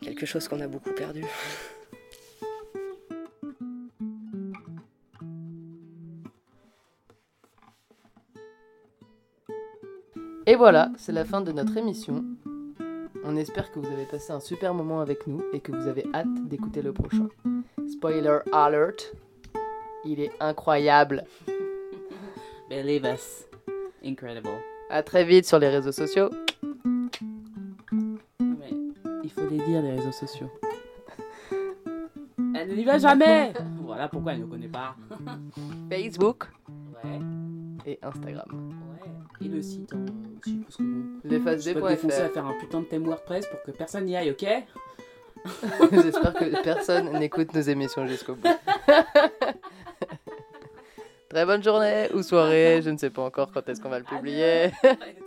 Quelque 0.00 0.24
chose 0.24 0.48
qu'on 0.48 0.60
a 0.60 0.66
beaucoup 0.66 0.92
perdu. 0.92 1.26
Et 10.46 10.54
voilà, 10.56 10.90
c'est 10.96 11.12
la 11.12 11.26
fin 11.26 11.42
de 11.42 11.52
notre 11.52 11.76
émission. 11.76 12.24
On 13.24 13.36
espère 13.36 13.70
que 13.70 13.78
vous 13.78 13.92
avez 13.92 14.06
passé 14.06 14.32
un 14.32 14.40
super 14.40 14.72
moment 14.72 15.02
avec 15.02 15.26
nous 15.26 15.42
et 15.52 15.60
que 15.60 15.70
vous 15.70 15.86
avez 15.86 16.06
hâte 16.14 16.48
d'écouter 16.48 16.80
le 16.80 16.94
prochain. 16.94 17.28
Spoiler 17.92 18.38
alert, 18.52 19.12
il 20.06 20.18
est 20.20 20.32
incroyable. 20.40 21.26
Believe 22.70 23.04
us. 23.04 23.46
Incredible. 24.04 24.48
À 24.88 25.02
très 25.02 25.24
vite 25.24 25.44
sur 25.44 25.58
les 25.58 25.68
réseaux 25.68 25.90
sociaux. 25.90 26.30
Mais 28.40 28.70
il 29.24 29.30
faut 29.30 29.46
les 29.50 29.58
dire, 29.58 29.82
les 29.82 29.90
réseaux 29.96 30.12
sociaux. 30.12 30.48
Elle 32.54 32.74
n'y 32.76 32.84
va 32.84 32.98
jamais 32.98 33.52
Voilà 33.82 34.06
pourquoi 34.08 34.34
elle 34.34 34.40
ne 34.42 34.46
connaît 34.46 34.68
pas. 34.68 34.94
Facebook 35.90 36.44
Ouais, 37.02 37.18
et 37.86 37.98
Instagram. 38.02 38.46
ouais. 38.52 39.46
Et 39.46 39.48
le 39.48 39.62
site 39.62 39.92
hein, 39.92 40.04
aussi, 40.38 40.64
parce 40.68 40.76
que 40.76 41.78
bon, 41.80 41.88
défoncer 41.88 42.20
à 42.20 42.28
faire 42.28 42.46
un 42.46 42.52
putain 42.52 42.80
de 42.80 42.84
thème 42.84 43.04
WordPress 43.04 43.46
pour 43.46 43.62
que 43.62 43.70
personne 43.72 44.04
n'y 44.04 44.16
aille, 44.16 44.30
ok? 44.30 44.46
J'espère 45.92 46.34
que 46.34 46.62
personne 46.62 47.10
n'écoute 47.18 47.52
nos 47.54 47.60
émissions 47.62 48.06
jusqu'au 48.06 48.34
bout. 48.34 48.46
Très 51.30 51.46
bonne 51.46 51.62
journée 51.62 52.08
ou 52.12 52.24
soirée, 52.24 52.82
je 52.84 52.90
ne 52.90 52.98
sais 52.98 53.08
pas 53.08 53.22
encore 53.22 53.52
quand 53.52 53.68
est-ce 53.68 53.80
qu'on 53.80 53.88
va 53.88 54.00
le 54.00 54.04
publier. 54.04 54.72